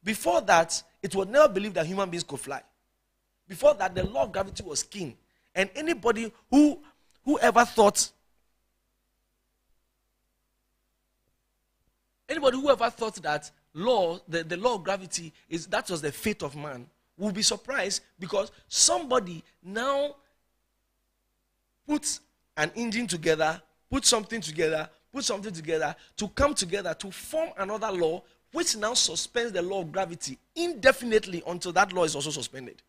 Before 0.04 0.42
that, 0.42 0.82
it 1.02 1.14
was 1.14 1.26
never 1.26 1.48
believed 1.48 1.74
that 1.74 1.86
human 1.86 2.08
beings 2.10 2.24
could 2.24 2.40
fly. 2.40 2.62
Before 3.50 3.74
that, 3.74 3.96
the 3.96 4.04
law 4.04 4.22
of 4.22 4.32
gravity 4.32 4.62
was 4.62 4.84
king. 4.84 5.16
And 5.56 5.68
anybody 5.74 6.32
who 6.48 6.78
whoever 7.24 7.64
thought 7.64 8.12
anybody 12.28 12.56
who 12.58 12.70
ever 12.70 12.88
thought 12.90 13.16
that 13.16 13.50
law, 13.74 14.20
the, 14.28 14.44
the 14.44 14.56
law 14.56 14.76
of 14.76 14.84
gravity 14.84 15.32
is 15.48 15.66
that 15.66 15.90
was 15.90 16.00
the 16.00 16.12
fate 16.12 16.44
of 16.44 16.54
man, 16.54 16.86
will 17.18 17.32
be 17.32 17.42
surprised 17.42 18.02
because 18.20 18.52
somebody 18.68 19.42
now 19.64 20.14
puts 21.88 22.20
an 22.56 22.70
engine 22.76 23.08
together, 23.08 23.60
put 23.90 24.04
something 24.04 24.40
together, 24.40 24.88
put 25.12 25.24
something 25.24 25.52
together 25.52 25.96
to 26.16 26.28
come 26.28 26.54
together 26.54 26.94
to 26.94 27.10
form 27.10 27.50
another 27.58 27.90
law 27.90 28.22
which 28.52 28.76
now 28.76 28.94
suspends 28.94 29.50
the 29.50 29.62
law 29.62 29.80
of 29.80 29.90
gravity 29.90 30.38
indefinitely 30.54 31.42
until 31.48 31.72
that 31.72 31.92
law 31.92 32.04
is 32.04 32.14
also 32.14 32.30
suspended. 32.30 32.80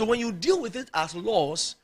So 0.00 0.06
when 0.06 0.18
you 0.18 0.32
deal 0.32 0.62
with 0.62 0.76
it 0.76 0.88
as 0.94 1.14
laws, 1.14 1.76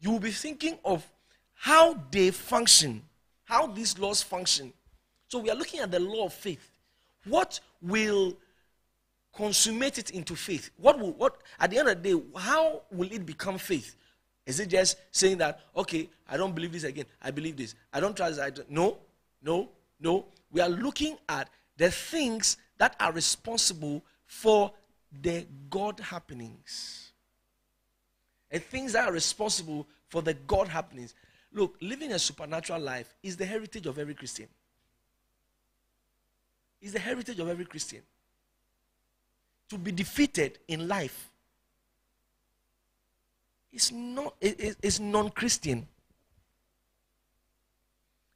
you 0.00 0.10
will 0.10 0.18
be 0.18 0.32
thinking 0.32 0.80
of 0.84 1.08
how 1.54 1.96
they 2.10 2.32
function, 2.32 3.04
how 3.44 3.68
these 3.68 3.96
laws 4.00 4.20
function. 4.20 4.72
So 5.28 5.38
we 5.38 5.48
are 5.50 5.54
looking 5.54 5.78
at 5.78 5.92
the 5.92 6.00
law 6.00 6.26
of 6.26 6.32
faith. 6.32 6.72
What 7.24 7.60
will 7.80 8.36
consummate 9.32 9.96
it 9.98 10.10
into 10.10 10.34
faith? 10.34 10.70
What 10.76 10.98
will 10.98 11.12
what 11.12 11.36
at 11.60 11.70
the 11.70 11.78
end 11.78 11.88
of 11.88 12.02
the 12.02 12.14
day, 12.16 12.22
how 12.34 12.82
will 12.90 13.12
it 13.12 13.24
become 13.24 13.58
faith? 13.58 13.94
Is 14.44 14.58
it 14.58 14.68
just 14.68 14.96
saying 15.12 15.38
that, 15.38 15.60
okay, 15.76 16.10
I 16.28 16.36
don't 16.36 16.52
believe 16.52 16.72
this 16.72 16.82
again, 16.82 17.06
I 17.22 17.30
believe 17.30 17.56
this. 17.56 17.76
I 17.92 18.00
don't 18.00 18.16
trust 18.16 18.40
I 18.40 18.50
don't. 18.50 18.68
no, 18.68 18.98
no, 19.40 19.68
no. 20.00 20.24
We 20.50 20.62
are 20.62 20.68
looking 20.68 21.16
at 21.28 21.48
the 21.76 21.92
things 21.92 22.56
that 22.78 22.96
are 22.98 23.12
responsible 23.12 24.02
for 24.26 24.72
the 25.22 25.46
God 25.70 26.00
happenings 26.00 27.05
and 28.56 28.64
things 28.64 28.94
that 28.94 29.06
are 29.06 29.12
responsible 29.12 29.86
for 30.08 30.22
the 30.22 30.32
God 30.32 30.66
happenings. 30.66 31.14
Look, 31.52 31.76
living 31.82 32.12
a 32.12 32.18
supernatural 32.18 32.80
life 32.80 33.14
is 33.22 33.36
the 33.36 33.44
heritage 33.44 33.84
of 33.84 33.98
every 33.98 34.14
Christian. 34.14 34.48
Is 36.80 36.94
the 36.94 36.98
heritage 36.98 37.38
of 37.38 37.50
every 37.50 37.66
Christian. 37.66 38.00
To 39.68 39.76
be 39.76 39.92
defeated 39.92 40.58
in 40.68 40.88
life 40.88 41.28
is 43.74 43.92
not 43.92 44.34
it, 44.40 44.78
it's 44.82 45.00
non-Christian. 45.00 45.86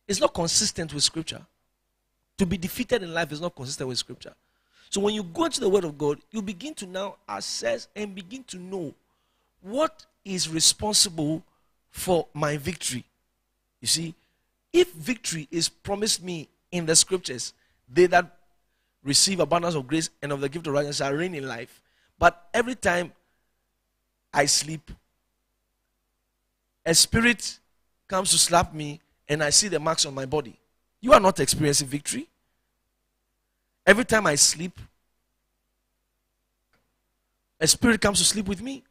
It's 0.06 0.20
not 0.20 0.34
consistent 0.34 0.92
with 0.92 1.02
scripture. 1.02 1.40
To 2.36 2.44
be 2.44 2.58
defeated 2.58 3.02
in 3.02 3.14
life 3.14 3.32
is 3.32 3.40
not 3.40 3.56
consistent 3.56 3.88
with 3.88 3.96
scripture. 3.96 4.34
So 4.90 5.00
when 5.00 5.14
you 5.14 5.22
go 5.22 5.46
into 5.46 5.60
the 5.60 5.68
word 5.70 5.84
of 5.84 5.96
God, 5.96 6.18
you 6.30 6.42
begin 6.42 6.74
to 6.74 6.86
now 6.86 7.16
assess 7.26 7.88
and 7.96 8.14
begin 8.14 8.44
to 8.44 8.58
know 8.58 8.94
what 9.62 10.06
is 10.24 10.48
responsible 10.48 11.42
for 11.90 12.26
my 12.34 12.56
victory? 12.56 13.04
You 13.80 13.88
see, 13.88 14.14
if 14.72 14.92
victory 14.92 15.48
is 15.50 15.68
promised 15.68 16.22
me 16.22 16.48
in 16.70 16.86
the 16.86 16.94
scriptures, 16.94 17.52
they 17.92 18.06
that 18.06 18.36
receive 19.02 19.40
abundance 19.40 19.74
of 19.74 19.86
grace 19.86 20.10
and 20.22 20.32
of 20.32 20.40
the 20.40 20.48
gift 20.48 20.66
of 20.66 20.74
righteousness 20.74 20.98
shall 20.98 21.12
reign 21.12 21.34
in 21.34 21.48
life. 21.48 21.80
But 22.18 22.48
every 22.52 22.74
time 22.74 23.12
I 24.32 24.44
sleep, 24.46 24.90
a 26.84 26.94
spirit 26.94 27.58
comes 28.06 28.30
to 28.30 28.38
slap 28.38 28.74
me 28.74 29.00
and 29.28 29.42
I 29.42 29.50
see 29.50 29.68
the 29.68 29.80
marks 29.80 30.04
on 30.06 30.14
my 30.14 30.26
body. 30.26 30.58
You 31.00 31.12
are 31.12 31.20
not 31.20 31.40
experiencing 31.40 31.88
victory. 31.88 32.28
Every 33.86 34.04
time 34.04 34.26
I 34.26 34.34
sleep, 34.34 34.78
a 37.58 37.66
spirit 37.66 38.00
comes 38.00 38.18
to 38.18 38.24
sleep 38.24 38.46
with 38.46 38.60
me. 38.62 38.82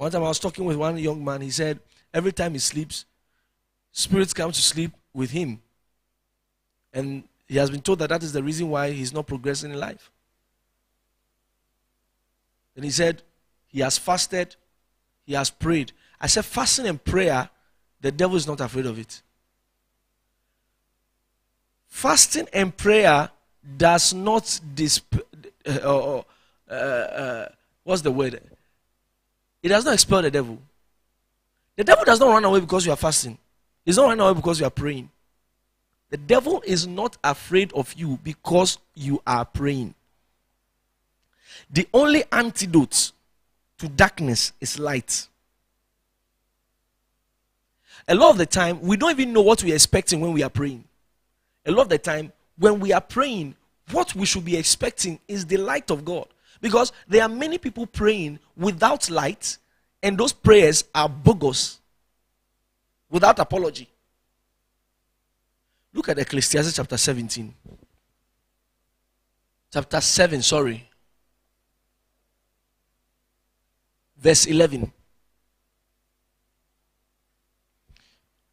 One 0.00 0.10
time 0.10 0.24
I 0.24 0.28
was 0.28 0.38
talking 0.38 0.64
with 0.64 0.78
one 0.78 0.96
young 0.96 1.22
man, 1.22 1.42
he 1.42 1.50
said, 1.50 1.78
every 2.14 2.32
time 2.32 2.54
he 2.54 2.58
sleeps, 2.58 3.04
spirits 3.92 4.32
come 4.32 4.50
to 4.50 4.62
sleep 4.62 4.92
with 5.12 5.30
him. 5.30 5.60
And 6.90 7.24
he 7.46 7.58
has 7.58 7.70
been 7.70 7.82
told 7.82 7.98
that 7.98 8.08
that 8.08 8.22
is 8.22 8.32
the 8.32 8.42
reason 8.42 8.70
why 8.70 8.92
he's 8.92 9.12
not 9.12 9.26
progressing 9.26 9.72
in 9.72 9.78
life. 9.78 10.10
And 12.74 12.82
he 12.82 12.90
said, 12.90 13.20
he 13.66 13.80
has 13.80 13.98
fasted, 13.98 14.56
he 15.26 15.34
has 15.34 15.50
prayed. 15.50 15.92
I 16.18 16.28
said, 16.28 16.46
fasting 16.46 16.86
and 16.86 17.04
prayer, 17.04 17.50
the 18.00 18.10
devil 18.10 18.38
is 18.38 18.46
not 18.46 18.62
afraid 18.62 18.86
of 18.86 18.98
it. 18.98 19.20
Fasting 21.88 22.48
and 22.54 22.74
prayer 22.74 23.28
does 23.76 24.14
not 24.14 24.60
disp- 24.74 25.14
uh, 25.66 26.22
uh, 26.70 26.72
uh, 26.72 27.48
what's 27.84 28.00
the 28.00 28.10
word? 28.10 28.40
It 29.62 29.68
does 29.68 29.84
not 29.84 29.94
expel 29.94 30.22
the 30.22 30.30
devil. 30.30 30.58
The 31.76 31.84
devil 31.84 32.04
does 32.04 32.20
not 32.20 32.28
run 32.28 32.44
away 32.44 32.60
because 32.60 32.86
you 32.86 32.92
are 32.92 32.96
fasting. 32.96 33.38
He's 33.84 33.96
not 33.96 34.06
running 34.08 34.20
away 34.20 34.34
because 34.34 34.60
you 34.60 34.66
are 34.66 34.70
praying. 34.70 35.10
The 36.10 36.16
devil 36.16 36.62
is 36.66 36.86
not 36.86 37.16
afraid 37.22 37.72
of 37.72 37.92
you 37.94 38.18
because 38.22 38.78
you 38.94 39.22
are 39.26 39.44
praying. 39.44 39.94
The 41.70 41.88
only 41.94 42.24
antidote 42.32 43.12
to 43.78 43.88
darkness 43.88 44.52
is 44.60 44.78
light. 44.78 45.28
A 48.08 48.14
lot 48.14 48.30
of 48.30 48.38
the 48.38 48.46
time, 48.46 48.80
we 48.80 48.96
don't 48.96 49.12
even 49.12 49.32
know 49.32 49.42
what 49.42 49.62
we 49.62 49.72
are 49.72 49.76
expecting 49.76 50.20
when 50.20 50.32
we 50.32 50.42
are 50.42 50.50
praying. 50.50 50.84
A 51.66 51.70
lot 51.70 51.82
of 51.82 51.88
the 51.90 51.98
time, 51.98 52.32
when 52.58 52.80
we 52.80 52.92
are 52.92 53.00
praying, 53.00 53.54
what 53.92 54.14
we 54.14 54.26
should 54.26 54.44
be 54.44 54.56
expecting 54.56 55.20
is 55.28 55.46
the 55.46 55.58
light 55.58 55.90
of 55.90 56.04
God. 56.04 56.26
Because 56.60 56.92
there 57.08 57.22
are 57.22 57.28
many 57.28 57.58
people 57.58 57.86
praying 57.86 58.38
without 58.56 59.08
light, 59.08 59.56
and 60.02 60.18
those 60.18 60.32
prayers 60.32 60.84
are 60.94 61.08
bogus, 61.08 61.80
without 63.10 63.38
apology. 63.38 63.88
Look 65.92 66.08
at 66.08 66.18
Ecclesiastes 66.18 66.76
chapter 66.76 66.96
17. 66.96 67.52
Chapter 69.72 70.00
7, 70.00 70.42
sorry. 70.42 70.88
Verse 74.16 74.46
11. 74.46 74.92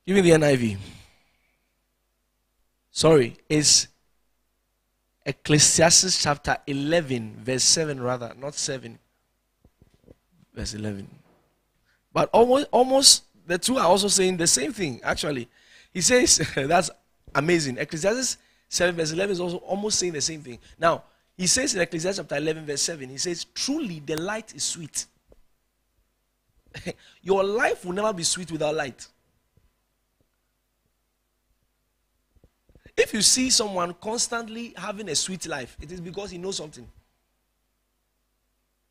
Give 0.05 0.15
me 0.15 0.21
the 0.21 0.31
NIV. 0.31 0.77
Sorry, 2.89 3.35
it's 3.49 3.87
Ecclesiastes 5.27 6.23
chapter 6.23 6.55
11, 6.67 7.41
verse 7.43 7.63
7, 7.65 7.99
rather, 7.99 8.33
not 8.39 8.55
7, 8.55 8.97
verse 10.55 10.73
11. 10.73 11.05
But 12.13 12.29
almost, 12.31 12.67
almost 12.71 13.23
the 13.45 13.57
two 13.57 13.77
are 13.77 13.87
also 13.87 14.07
saying 14.07 14.37
the 14.37 14.47
same 14.47 14.71
thing, 14.71 15.01
actually. 15.03 15.49
He 15.93 15.99
says, 15.99 16.37
that's 16.55 16.89
amazing. 17.35 17.77
Ecclesiastes 17.77 18.37
7, 18.69 18.95
verse 18.95 19.11
11 19.11 19.33
is 19.33 19.39
also 19.41 19.57
almost 19.57 19.99
saying 19.99 20.13
the 20.13 20.21
same 20.21 20.41
thing. 20.41 20.59
Now, 20.79 21.03
he 21.35 21.45
says 21.45 21.75
in 21.75 21.81
Ecclesiastes 21.81 22.19
chapter 22.19 22.37
11, 22.37 22.65
verse 22.65 22.81
7, 22.81 23.09
he 23.09 23.17
says, 23.17 23.43
Truly 23.53 23.99
the 23.99 24.15
light 24.15 24.55
is 24.55 24.63
sweet. 24.63 25.07
Your 27.21 27.43
life 27.43 27.83
will 27.83 27.93
never 27.93 28.13
be 28.13 28.23
sweet 28.23 28.49
without 28.49 28.75
light. 28.75 29.05
If 32.97 33.13
you 33.13 33.21
see 33.21 33.51
someone 33.51 33.93
constantly 34.01 34.73
having 34.75 35.07
a 35.09 35.15
sweet 35.15 35.45
life, 35.47 35.77
it 35.79 35.91
is 35.91 36.01
because 36.01 36.31
he 36.31 36.39
knows 36.39 36.57
something. 36.57 36.87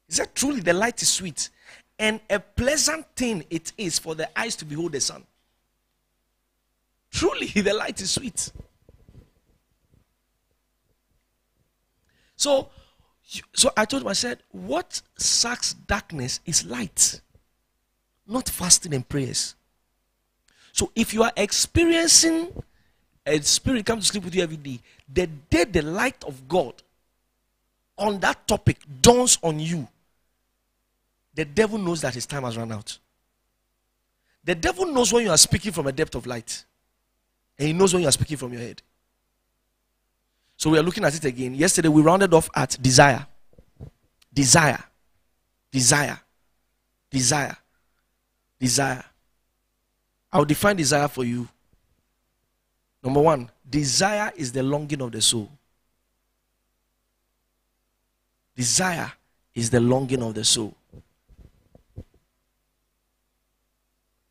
He 0.06 0.14
said, 0.14 0.32
truly, 0.32 0.60
the 0.60 0.72
light 0.72 1.02
is 1.02 1.08
sweet. 1.08 1.50
And 1.98 2.20
a 2.30 2.38
pleasant 2.38 3.04
thing 3.16 3.44
it 3.50 3.72
is 3.76 3.98
for 3.98 4.14
the 4.14 4.38
eyes 4.38 4.54
to 4.56 4.64
behold 4.64 4.92
the 4.92 5.00
sun. 5.00 5.24
Truly, 7.10 7.46
the 7.62 7.74
light 7.74 8.00
is 8.00 8.12
sweet. 8.12 8.52
So, 12.36 12.68
so 13.54 13.72
I 13.76 13.86
told 13.86 14.02
him, 14.02 14.08
I 14.08 14.12
said, 14.12 14.38
what 14.52 15.02
sucks 15.16 15.72
darkness 15.72 16.38
is 16.46 16.64
light, 16.64 17.20
not 18.26 18.48
fasting 18.48 18.94
and 18.94 19.08
prayers. 19.08 19.56
So 20.72 20.92
if 20.94 21.12
you 21.12 21.24
are 21.24 21.32
experiencing 21.36 22.52
a 23.26 23.40
spirit 23.42 23.84
come 23.84 24.00
to 24.00 24.06
sleep 24.06 24.24
with 24.24 24.34
you 24.34 24.42
every 24.42 24.56
day, 24.56 24.80
the 25.12 25.26
day 25.26 25.64
the 25.64 25.82
light 25.82 26.22
of 26.24 26.46
God 26.48 26.74
on 27.98 28.20
that 28.20 28.46
topic 28.46 28.78
dawns 29.02 29.38
on 29.42 29.58
you, 29.58 29.86
the 31.34 31.44
devil 31.44 31.78
knows 31.78 32.00
that 32.02 32.14
his 32.14 32.24
time 32.24 32.44
has 32.44 32.56
run 32.56 32.70
out. 32.72 32.98
The 34.44 34.54
devil 34.54 34.86
knows 34.86 35.12
when 35.12 35.24
you 35.24 35.30
are 35.30 35.36
speaking 35.36 35.72
from 35.72 35.88
a 35.88 35.92
depth 35.92 36.14
of 36.14 36.26
light, 36.26 36.64
and 37.58 37.66
he 37.66 37.72
knows 37.72 37.92
when 37.92 38.02
you 38.02 38.08
are 38.08 38.12
speaking 38.12 38.36
from 38.36 38.52
your 38.52 38.62
head. 38.62 38.80
So 40.56 40.70
we 40.70 40.78
are 40.78 40.82
looking 40.82 41.04
at 41.04 41.14
it 41.14 41.24
again. 41.24 41.54
Yesterday 41.54 41.88
we 41.88 42.00
rounded 42.00 42.32
off 42.32 42.48
at 42.54 42.78
desire. 42.80 43.26
Desire. 44.32 44.82
Desire. 45.70 46.18
Desire. 47.10 47.56
Desire. 48.58 49.04
I'll 50.32 50.44
define 50.44 50.76
desire 50.76 51.08
for 51.08 51.24
you 51.24 51.48
Number 53.06 53.20
one, 53.20 53.48
desire 53.70 54.32
is 54.34 54.50
the 54.50 54.64
longing 54.64 55.00
of 55.00 55.12
the 55.12 55.22
soul. 55.22 55.48
Desire 58.56 59.12
is 59.54 59.70
the 59.70 59.78
longing 59.78 60.24
of 60.24 60.34
the 60.34 60.42
soul. 60.42 60.74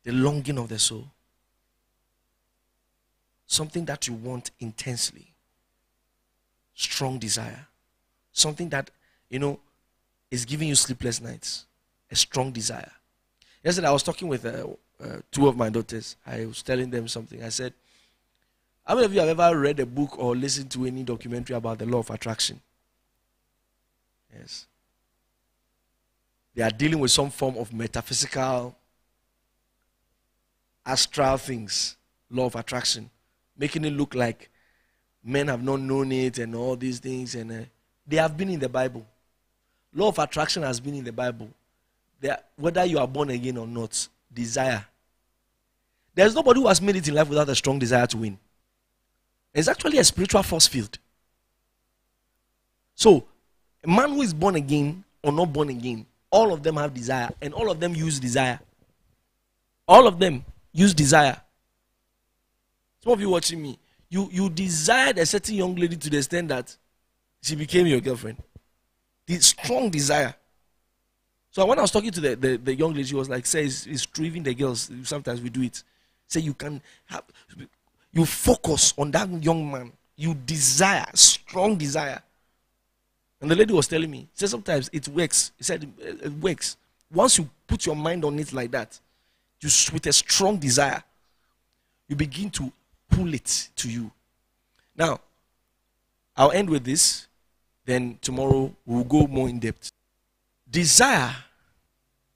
The 0.04 0.12
longing 0.12 0.58
of 0.58 0.68
the 0.68 0.78
soul. 0.78 1.06
Something 3.46 3.86
that 3.86 4.08
you 4.08 4.12
want 4.12 4.50
intensely. 4.60 5.26
Strong 6.74 7.20
desire. 7.20 7.66
Something 8.30 8.68
that, 8.68 8.90
you 9.30 9.38
know, 9.38 9.58
is 10.30 10.44
giving 10.44 10.68
you 10.68 10.74
sleepless 10.74 11.22
nights. 11.22 11.64
A 12.10 12.14
strong 12.14 12.52
desire. 12.52 12.92
Yesterday, 13.64 13.88
I 13.88 13.92
was 13.92 14.02
talking 14.02 14.28
with 14.28 14.44
uh, 14.44 14.66
uh, 15.02 15.16
two 15.32 15.48
of 15.48 15.56
my 15.56 15.70
daughters. 15.70 16.16
I 16.26 16.44
was 16.44 16.62
telling 16.62 16.90
them 16.90 17.08
something. 17.08 17.42
I 17.42 17.48
said, 17.48 17.72
how 18.86 18.94
many 18.94 19.04
of 19.04 19.12
you 19.12 19.20
have 19.20 19.40
ever 19.40 19.58
read 19.58 19.80
a 19.80 19.86
book 19.86 20.16
or 20.18 20.36
listened 20.36 20.70
to 20.70 20.86
any 20.86 21.02
documentary 21.02 21.56
about 21.56 21.78
the 21.78 21.86
law 21.86 21.98
of 21.98 22.10
attraction? 22.10 22.60
Yes. 24.32 24.66
They 26.54 26.62
are 26.62 26.70
dealing 26.70 27.00
with 27.00 27.10
some 27.10 27.30
form 27.30 27.56
of 27.56 27.72
metaphysical, 27.72 28.76
astral 30.84 31.36
things, 31.36 31.96
law 32.30 32.46
of 32.46 32.54
attraction, 32.54 33.10
making 33.58 33.84
it 33.84 33.92
look 33.92 34.14
like 34.14 34.50
men 35.24 35.48
have 35.48 35.64
not 35.64 35.80
known 35.80 36.12
it 36.12 36.38
and 36.38 36.54
all 36.54 36.76
these 36.76 37.00
things. 37.00 37.34
And 37.34 37.50
uh, 37.50 37.64
they 38.06 38.16
have 38.16 38.36
been 38.36 38.50
in 38.50 38.60
the 38.60 38.68
Bible. 38.68 39.04
Law 39.92 40.08
of 40.08 40.18
attraction 40.20 40.62
has 40.62 40.78
been 40.78 40.94
in 40.94 41.04
the 41.04 41.12
Bible. 41.12 41.48
Are, 42.22 42.38
whether 42.56 42.84
you 42.84 42.98
are 42.98 43.08
born 43.08 43.30
again 43.30 43.56
or 43.56 43.66
not, 43.66 44.08
desire. 44.32 44.86
There's 46.14 46.34
nobody 46.34 46.60
who 46.60 46.68
has 46.68 46.80
made 46.80 46.96
it 46.96 47.08
in 47.08 47.14
life 47.14 47.28
without 47.28 47.48
a 47.48 47.54
strong 47.54 47.80
desire 47.80 48.06
to 48.06 48.16
win. 48.16 48.38
It's 49.56 49.68
actually 49.68 49.96
a 49.96 50.04
spiritual 50.04 50.42
force 50.42 50.66
field. 50.66 50.98
So, 52.94 53.24
a 53.82 53.88
man 53.88 54.10
who 54.10 54.20
is 54.20 54.34
born 54.34 54.54
again 54.54 55.02
or 55.22 55.32
not 55.32 55.50
born 55.50 55.70
again, 55.70 56.04
all 56.30 56.52
of 56.52 56.62
them 56.62 56.76
have 56.76 56.92
desire, 56.92 57.30
and 57.40 57.54
all 57.54 57.70
of 57.70 57.80
them 57.80 57.94
use 57.94 58.20
desire. 58.20 58.60
All 59.88 60.06
of 60.06 60.18
them 60.18 60.44
use 60.72 60.92
desire. 60.92 61.40
Some 63.02 63.14
of 63.14 63.20
you 63.20 63.30
watching 63.30 63.62
me, 63.62 63.78
you, 64.10 64.28
you 64.30 64.50
desired 64.50 65.16
a 65.16 65.24
certain 65.24 65.54
young 65.54 65.74
lady 65.74 65.96
to 65.96 66.10
the 66.10 66.18
extent 66.18 66.48
that 66.48 66.76
she 67.40 67.56
became 67.56 67.86
your 67.86 68.00
girlfriend. 68.00 68.36
The 69.26 69.40
strong 69.40 69.88
desire. 69.88 70.34
So 71.50 71.64
when 71.64 71.78
I 71.78 71.82
was 71.82 71.90
talking 71.90 72.10
to 72.10 72.20
the, 72.20 72.36
the, 72.36 72.56
the 72.58 72.74
young 72.74 72.90
lady, 72.90 73.04
she 73.04 73.14
was 73.14 73.30
like, 73.30 73.46
says 73.46 73.86
it's, 73.86 74.06
it's 74.06 74.42
the 74.42 74.54
girls. 74.54 74.90
Sometimes 75.04 75.40
we 75.40 75.48
do 75.48 75.62
it. 75.62 75.82
Say 76.28 76.40
you 76.40 76.52
can 76.52 76.82
have 77.06 77.24
you 78.16 78.24
focus 78.24 78.94
on 78.96 79.10
that 79.10 79.28
young 79.44 79.70
man. 79.70 79.92
You 80.16 80.32
desire, 80.34 81.04
strong 81.12 81.76
desire. 81.76 82.22
And 83.42 83.50
the 83.50 83.54
lady 83.54 83.74
was 83.74 83.86
telling 83.86 84.10
me, 84.10 84.26
said 84.32 84.48
sometimes 84.48 84.88
it 84.90 85.06
works. 85.08 85.52
He 85.58 85.64
said 85.64 85.86
it 86.00 86.32
works. 86.32 86.78
Once 87.12 87.36
you 87.36 87.46
put 87.66 87.84
your 87.84 87.94
mind 87.94 88.24
on 88.24 88.38
it 88.38 88.54
like 88.54 88.70
that, 88.70 88.98
you 89.60 89.68
with 89.92 90.06
a 90.06 90.14
strong 90.14 90.56
desire, 90.56 91.02
you 92.08 92.16
begin 92.16 92.48
to 92.52 92.72
pull 93.10 93.34
it 93.34 93.68
to 93.76 93.90
you. 93.90 94.10
Now, 94.96 95.20
I'll 96.34 96.52
end 96.52 96.70
with 96.70 96.84
this. 96.84 97.26
Then 97.84 98.18
tomorrow 98.22 98.74
we'll 98.86 99.04
go 99.04 99.26
more 99.26 99.50
in 99.50 99.58
depth. 99.58 99.92
Desire 100.70 101.36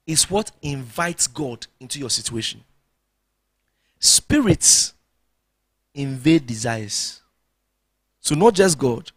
is 0.05 0.29
what 0.29 0.51
invites 0.61 1.25
God 1.25 1.65
into 1.79 1.97
your 1.97 2.11
situation. 2.11 2.63
Spirits 3.99 4.93
invade 5.93 6.45
desires. 6.45 7.21
So, 8.19 8.35
not 8.35 8.53
just 8.53 8.77
God, 8.77 9.11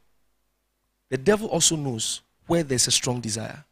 the 1.09 1.19
devil 1.19 1.49
also 1.49 1.77
knows 1.77 2.23
where 2.47 2.63
there's 2.63 2.87
a 2.87 2.91
strong 2.91 3.21
desire. 3.21 3.65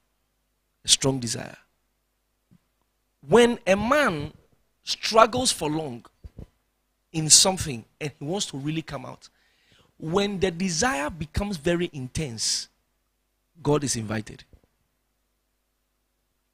A 0.84 0.88
strong 0.88 1.18
desire. 1.18 1.56
When 3.26 3.58
a 3.66 3.76
man 3.76 4.32
struggles 4.84 5.52
for 5.52 5.70
long 5.70 6.04
in 7.12 7.30
something 7.30 7.84
and 8.00 8.10
he 8.18 8.24
wants 8.24 8.46
to 8.46 8.58
really 8.58 8.82
come 8.82 9.06
out, 9.06 9.28
when 9.98 10.40
the 10.40 10.50
desire 10.50 11.08
becomes 11.10 11.56
very 11.56 11.88
intense, 11.92 12.68
God 13.62 13.84
is 13.84 13.94
invited. 13.96 14.42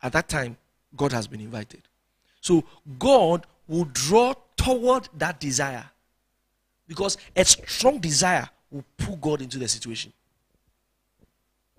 At 0.02 0.12
that 0.12 0.28
time, 0.28 0.56
God 0.96 1.12
has 1.12 1.26
been 1.26 1.40
invited. 1.40 1.82
So 2.40 2.64
God 2.98 3.46
will 3.66 3.86
draw 3.86 4.34
toward 4.56 5.08
that 5.16 5.40
desire 5.40 5.84
because 6.88 7.18
a 7.36 7.44
strong 7.44 7.98
desire 7.98 8.48
will 8.70 8.84
pull 8.96 9.16
God 9.16 9.42
into 9.42 9.58
the 9.58 9.68
situation. 9.68 10.12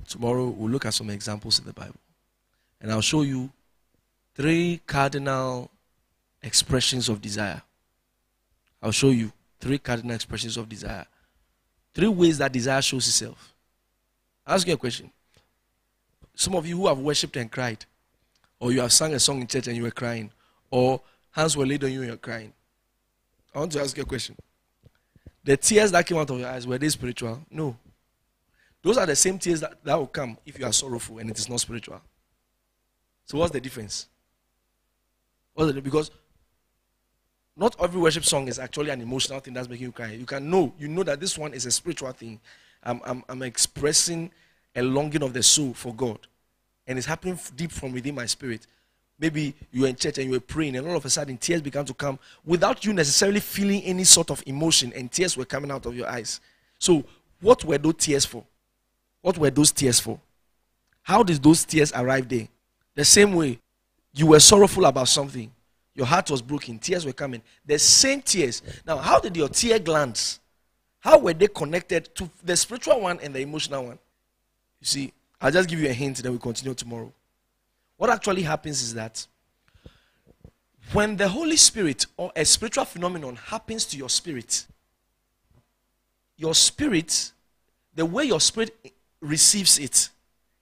Tomorrow 0.07 0.47
we'll 0.47 0.69
look 0.69 0.85
at 0.85 0.93
some 0.93 1.09
examples 1.09 1.59
in 1.59 1.65
the 1.65 1.73
Bible. 1.73 1.99
And 2.79 2.91
I'll 2.91 3.01
show 3.01 3.23
you 3.23 3.49
three 4.35 4.79
cardinal 4.87 5.69
expressions 6.41 7.09
of 7.09 7.21
desire. 7.21 7.61
I'll 8.81 8.91
show 8.91 9.09
you 9.09 9.31
three 9.59 9.77
cardinal 9.77 10.15
expressions 10.15 10.55
of 10.55 10.69
desire. 10.69 11.05
Three 11.93 12.07
ways 12.07 12.37
that 12.37 12.51
desire 12.51 12.81
shows 12.81 13.07
itself. 13.07 13.53
I'll 14.47 14.55
ask 14.55 14.65
you 14.65 14.73
a 14.73 14.77
question. 14.77 15.11
Some 16.35 16.55
of 16.55 16.65
you 16.65 16.77
who 16.77 16.87
have 16.87 16.99
worshipped 16.99 17.35
and 17.35 17.51
cried, 17.51 17.85
or 18.59 18.71
you 18.71 18.79
have 18.79 18.93
sung 18.93 19.13
a 19.13 19.19
song 19.19 19.41
in 19.41 19.47
church 19.47 19.67
and 19.67 19.75
you 19.75 19.83
were 19.83 19.91
crying, 19.91 20.31
or 20.71 21.01
hands 21.31 21.57
were 21.57 21.65
laid 21.65 21.83
on 21.83 21.91
you 21.91 21.99
and 21.99 22.07
you're 22.07 22.17
crying. 22.17 22.53
I 23.53 23.59
want 23.59 23.71
to 23.73 23.81
ask 23.81 23.97
you 23.97 24.03
a 24.03 24.05
question. 24.05 24.35
The 25.49 25.57
tears 25.57 25.91
that 25.93 26.05
came 26.05 26.15
out 26.15 26.29
of 26.29 26.39
your 26.39 26.47
eyes, 26.47 26.67
were 26.67 26.77
they 26.77 26.89
spiritual? 26.89 27.43
No. 27.49 27.75
Those 28.83 28.99
are 28.99 29.07
the 29.07 29.15
same 29.15 29.39
tears 29.39 29.61
that, 29.61 29.83
that 29.83 29.97
will 29.97 30.05
come 30.05 30.37
if 30.45 30.59
you 30.59 30.63
are 30.63 30.71
sorrowful 30.71 31.17
and 31.17 31.27
it 31.27 31.39
is 31.39 31.49
not 31.49 31.59
spiritual. 31.59 31.99
So 33.25 33.39
what's 33.39 33.51
the 33.51 33.59
difference? 33.59 34.09
What's 35.55 35.73
the, 35.73 35.81
because 35.81 36.11
not 37.57 37.75
every 37.81 37.99
worship 37.99 38.25
song 38.25 38.47
is 38.47 38.59
actually 38.59 38.91
an 38.91 39.01
emotional 39.01 39.39
thing 39.39 39.55
that's 39.55 39.67
making 39.67 39.87
you 39.87 39.91
cry. 39.91 40.11
You 40.11 40.27
can 40.27 40.51
know, 40.51 40.71
you 40.77 40.87
know 40.87 41.01
that 41.01 41.19
this 41.19 41.35
one 41.35 41.55
is 41.55 41.65
a 41.65 41.71
spiritual 41.71 42.11
thing. 42.11 42.39
I'm, 42.83 43.01
I'm, 43.03 43.23
I'm 43.27 43.41
expressing 43.41 44.29
a 44.75 44.83
longing 44.83 45.23
of 45.23 45.33
the 45.33 45.41
soul 45.41 45.73
for 45.73 45.95
God. 45.95 46.19
And 46.85 46.99
it's 46.99 47.07
happening 47.07 47.39
deep 47.55 47.71
from 47.71 47.93
within 47.93 48.13
my 48.13 48.27
spirit. 48.27 48.67
Maybe 49.19 49.53
you 49.71 49.81
were 49.81 49.87
in 49.87 49.95
church 49.95 50.17
and 50.17 50.27
you 50.27 50.31
were 50.31 50.39
praying, 50.39 50.77
and 50.77 50.87
all 50.87 50.95
of 50.95 51.05
a 51.05 51.09
sudden 51.09 51.37
tears 51.37 51.61
began 51.61 51.85
to 51.85 51.93
come 51.93 52.17
without 52.45 52.85
you 52.85 52.93
necessarily 52.93 53.41
feeling 53.41 53.83
any 53.83 54.05
sort 54.05 54.31
of 54.31 54.41
emotion, 54.45 54.93
and 54.95 55.11
tears 55.11 55.35
were 55.35 55.45
coming 55.45 55.71
out 55.71 55.85
of 55.85 55.95
your 55.95 56.07
eyes. 56.09 56.39
So, 56.77 57.03
what 57.41 57.63
were 57.65 57.77
those 57.77 57.95
tears 57.97 58.25
for? 58.25 58.43
What 59.21 59.37
were 59.37 59.49
those 59.49 59.71
tears 59.71 59.99
for? 59.99 60.19
How 61.01 61.23
did 61.23 61.43
those 61.43 61.65
tears 61.65 61.91
arrive 61.93 62.29
there? 62.29 62.47
The 62.95 63.03
same 63.03 63.33
way 63.33 63.59
you 64.13 64.27
were 64.27 64.39
sorrowful 64.39 64.85
about 64.85 65.09
something, 65.09 65.51
your 65.95 66.05
heart 66.05 66.31
was 66.31 66.41
broken, 66.41 66.79
tears 66.79 67.05
were 67.05 67.13
coming. 67.13 67.41
The 67.65 67.77
same 67.77 68.21
tears. 68.21 68.61
Now, 68.85 68.97
how 68.97 69.19
did 69.19 69.35
your 69.35 69.49
tear 69.49 69.79
glands? 69.79 70.39
How 70.99 71.17
were 71.17 71.33
they 71.33 71.47
connected 71.47 72.13
to 72.15 72.29
the 72.43 72.55
spiritual 72.55 73.01
one 73.01 73.19
and 73.21 73.33
the 73.33 73.39
emotional 73.39 73.85
one? 73.85 73.99
You 74.79 74.85
see, 74.85 75.13
I'll 75.41 75.51
just 75.51 75.67
give 75.67 75.79
you 75.79 75.89
a 75.89 75.93
hint, 75.93 76.19
and 76.19 76.25
then 76.25 76.31
we 76.33 76.39
continue 76.39 76.73
tomorrow. 76.73 77.11
What 77.99 78.09
actually 78.09 78.43
happens 78.43 78.81
is 78.81 78.93
that 78.93 79.27
when 80.93 81.17
the 81.17 81.27
Holy 81.27 81.57
Spirit 81.57 82.05
or 82.15 82.31
a 82.33 82.45
spiritual 82.45 82.85
phenomenon 82.85 83.35
happens 83.35 83.83
to 83.87 83.97
your 83.97 84.07
spirit, 84.07 84.65
your 86.37 86.55
spirit, 86.55 87.33
the 87.93 88.05
way 88.05 88.23
your 88.23 88.39
spirit 88.39 88.73
receives 89.19 89.77
it, 89.79 90.07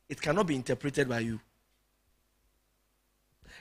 it 0.09 0.19
cannot 0.19 0.47
be 0.47 0.55
interpreted 0.55 1.07
by 1.07 1.19
you. 1.19 1.39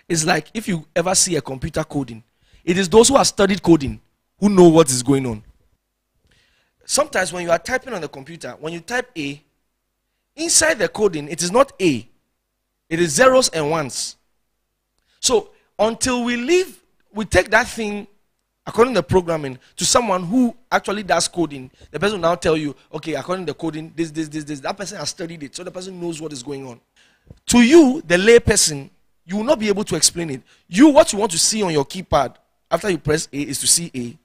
It's 0.08 0.24
like 0.24 0.48
if 0.54 0.66
you 0.68 0.86
ever 0.96 1.14
see 1.14 1.36
a 1.36 1.42
computer 1.42 1.84
coding, 1.84 2.24
it 2.64 2.78
is 2.78 2.88
those 2.88 3.08
who 3.08 3.18
have 3.18 3.26
studied 3.26 3.62
coding 3.62 4.00
who 4.40 4.48
know 4.48 4.70
what 4.70 4.88
is 4.88 5.02
going 5.02 5.26
on. 5.26 5.44
Sometimes 6.86 7.30
when 7.30 7.42
you 7.42 7.50
are 7.50 7.58
typing 7.58 7.92
on 7.92 8.00
the 8.00 8.08
computer, 8.08 8.56
when 8.58 8.72
you 8.72 8.80
type 8.80 9.10
A, 9.18 9.42
inside 10.34 10.78
the 10.78 10.88
coding, 10.88 11.28
it 11.28 11.42
is 11.42 11.52
not 11.52 11.74
A, 11.78 12.08
it 12.89 13.01
is 13.01 13.12
zeros 13.12 13.49
and 13.51 13.70
ones. 13.70 14.16
So 15.20 15.51
until 15.78 16.24
we 16.24 16.37
leave, 16.37 16.80
we 17.12 17.24
take 17.24 17.51
that 17.51 17.66
thing 17.66 18.07
according 18.66 18.95
to 18.95 18.99
the 19.01 19.05
programming 19.05 19.59
to 19.76 19.84
someone 19.84 20.24
who 20.24 20.55
actually 20.70 21.03
does 21.03 21.28
coding. 21.28 21.70
The 21.91 22.01
person 22.01 22.20
will 22.20 22.28
now 22.28 22.34
tell 22.34 22.57
you, 22.57 22.74
okay, 22.93 23.14
according 23.14 23.47
to 23.47 23.53
the 23.53 23.59
coding, 23.59 23.93
this, 23.95 24.11
this, 24.11 24.28
this, 24.28 24.45
this. 24.45 24.61
That 24.61 24.76
person 24.76 24.99
has 24.99 25.11
studied 25.11 25.43
it, 25.43 25.55
so 25.55 25.62
the 25.62 25.70
person 25.70 26.01
knows 26.01 26.20
what 26.20 26.32
is 26.32 26.43
going 26.43 26.66
on. 26.66 26.80
To 27.47 27.59
you, 27.59 28.03
the 28.07 28.18
lay 28.18 28.41
person, 28.41 28.91
you 29.24 29.37
will 29.37 29.45
not 29.45 29.59
be 29.59 29.68
able 29.68 29.84
to 29.84 29.97
explain 29.97 30.30
it. 30.30 30.43
You, 30.68 30.89
what 30.89 31.12
you 31.12 31.18
want 31.18 31.32
to 31.32 31.39
see 31.39 31.62
on 31.62 31.72
your 31.72 31.84
keypad 31.84 32.37
after 32.70 32.91
you 32.91 32.99
press 32.99 33.28
A 33.32 33.37
is 33.37 33.61
to 33.61 33.66
see 33.66 33.91
A. 33.95 34.18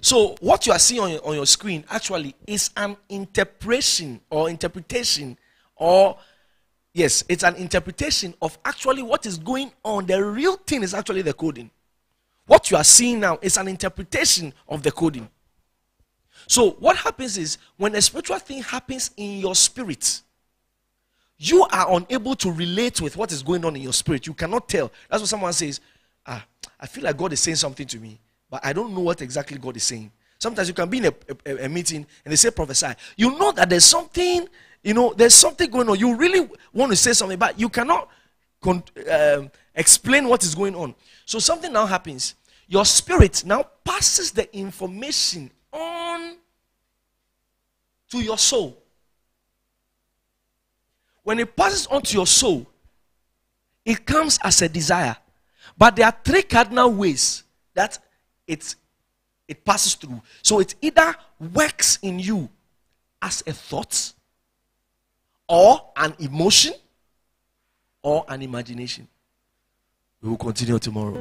So, 0.00 0.36
what 0.40 0.66
you 0.66 0.72
are 0.72 0.78
seeing 0.78 1.00
on 1.00 1.10
your, 1.10 1.26
on 1.26 1.34
your 1.34 1.46
screen 1.46 1.84
actually 1.90 2.34
is 2.46 2.70
an 2.76 2.96
interpretation 3.08 4.20
or 4.30 4.48
interpretation, 4.48 5.36
or 5.76 6.18
yes, 6.98 7.24
it's 7.28 7.44
an 7.44 7.54
interpretation 7.56 8.34
of 8.42 8.58
actually 8.64 9.02
what 9.02 9.26
is 9.26 9.38
going 9.38 9.72
on. 9.84 10.06
The 10.06 10.22
real 10.22 10.56
thing 10.56 10.82
is 10.82 10.94
actually 10.94 11.22
the 11.22 11.32
coding. 11.32 11.70
What 12.46 12.70
you 12.70 12.76
are 12.76 12.84
seeing 12.84 13.20
now 13.20 13.38
is 13.42 13.56
an 13.56 13.68
interpretation 13.68 14.52
of 14.68 14.82
the 14.82 14.90
coding. 14.90 15.28
So, 16.46 16.70
what 16.72 16.96
happens 16.96 17.36
is 17.36 17.58
when 17.76 17.94
a 17.94 18.02
spiritual 18.02 18.38
thing 18.38 18.62
happens 18.62 19.10
in 19.16 19.38
your 19.38 19.54
spirit, 19.54 20.22
you 21.36 21.64
are 21.70 21.94
unable 21.94 22.34
to 22.36 22.50
relate 22.50 23.00
with 23.00 23.16
what 23.16 23.32
is 23.32 23.42
going 23.42 23.64
on 23.64 23.76
in 23.76 23.82
your 23.82 23.92
spirit. 23.92 24.26
You 24.26 24.34
cannot 24.34 24.68
tell. 24.68 24.90
That's 25.08 25.22
what 25.22 25.28
someone 25.28 25.52
says. 25.52 25.80
Ah, 26.26 26.44
I 26.80 26.86
feel 26.86 27.04
like 27.04 27.16
God 27.16 27.32
is 27.32 27.40
saying 27.40 27.56
something 27.56 27.86
to 27.86 27.98
me 27.98 28.18
but 28.50 28.64
I 28.64 28.72
don't 28.72 28.94
know 28.94 29.00
what 29.00 29.22
exactly 29.22 29.58
God 29.58 29.76
is 29.76 29.84
saying. 29.84 30.10
Sometimes 30.38 30.68
you 30.68 30.74
can 30.74 30.88
be 30.88 30.98
in 30.98 31.06
a, 31.06 31.12
a, 31.46 31.64
a, 31.64 31.68
meeting 31.68 32.06
and 32.24 32.32
they 32.32 32.36
say 32.36 32.50
prophesy. 32.50 32.92
You 33.16 33.36
know 33.38 33.52
that 33.52 33.68
there's 33.68 33.84
something, 33.84 34.48
you 34.82 34.94
know, 34.94 35.12
there's 35.14 35.34
something 35.34 35.70
going 35.70 35.88
on. 35.88 35.98
You 35.98 36.16
really 36.16 36.48
want 36.72 36.92
to 36.92 36.96
say 36.96 37.12
something, 37.12 37.38
but 37.38 37.58
you 37.58 37.68
cannot 37.68 38.08
con- 38.60 38.82
um, 39.10 39.50
explain 39.74 40.28
what 40.28 40.42
is 40.44 40.54
going 40.54 40.74
on. 40.74 40.94
So 41.26 41.38
something 41.38 41.72
now 41.72 41.86
happens. 41.86 42.34
Your 42.66 42.84
spirit 42.84 43.44
now 43.44 43.64
passes 43.84 44.30
the 44.30 44.54
information 44.56 45.50
on 45.72 46.36
to 48.10 48.18
your 48.18 48.38
soul. 48.38 48.82
When 51.22 51.38
it 51.38 51.54
passes 51.54 51.86
on 51.88 52.02
to 52.02 52.14
your 52.14 52.26
soul, 52.26 52.66
it 53.84 54.04
comes 54.06 54.38
as 54.42 54.62
a 54.62 54.68
desire. 54.68 55.16
But 55.76 55.96
there 55.96 56.06
are 56.06 56.16
three 56.24 56.42
cardinal 56.42 56.92
ways 56.92 57.44
that 57.74 57.98
it, 58.46 58.74
it 59.46 59.64
passes 59.64 59.94
through. 59.94 60.20
So 60.42 60.60
it 60.60 60.74
either 60.82 61.14
works 61.54 61.98
in 62.02 62.18
you 62.18 62.48
as 63.20 63.42
a 63.46 63.52
thought, 63.52 64.12
or 65.48 65.80
an 65.96 66.14
emotion, 66.18 66.74
or 68.02 68.24
an 68.28 68.42
imagination. 68.42 69.08
We 70.22 70.30
will 70.30 70.36
continue 70.36 70.78
tomorrow. 70.78 71.16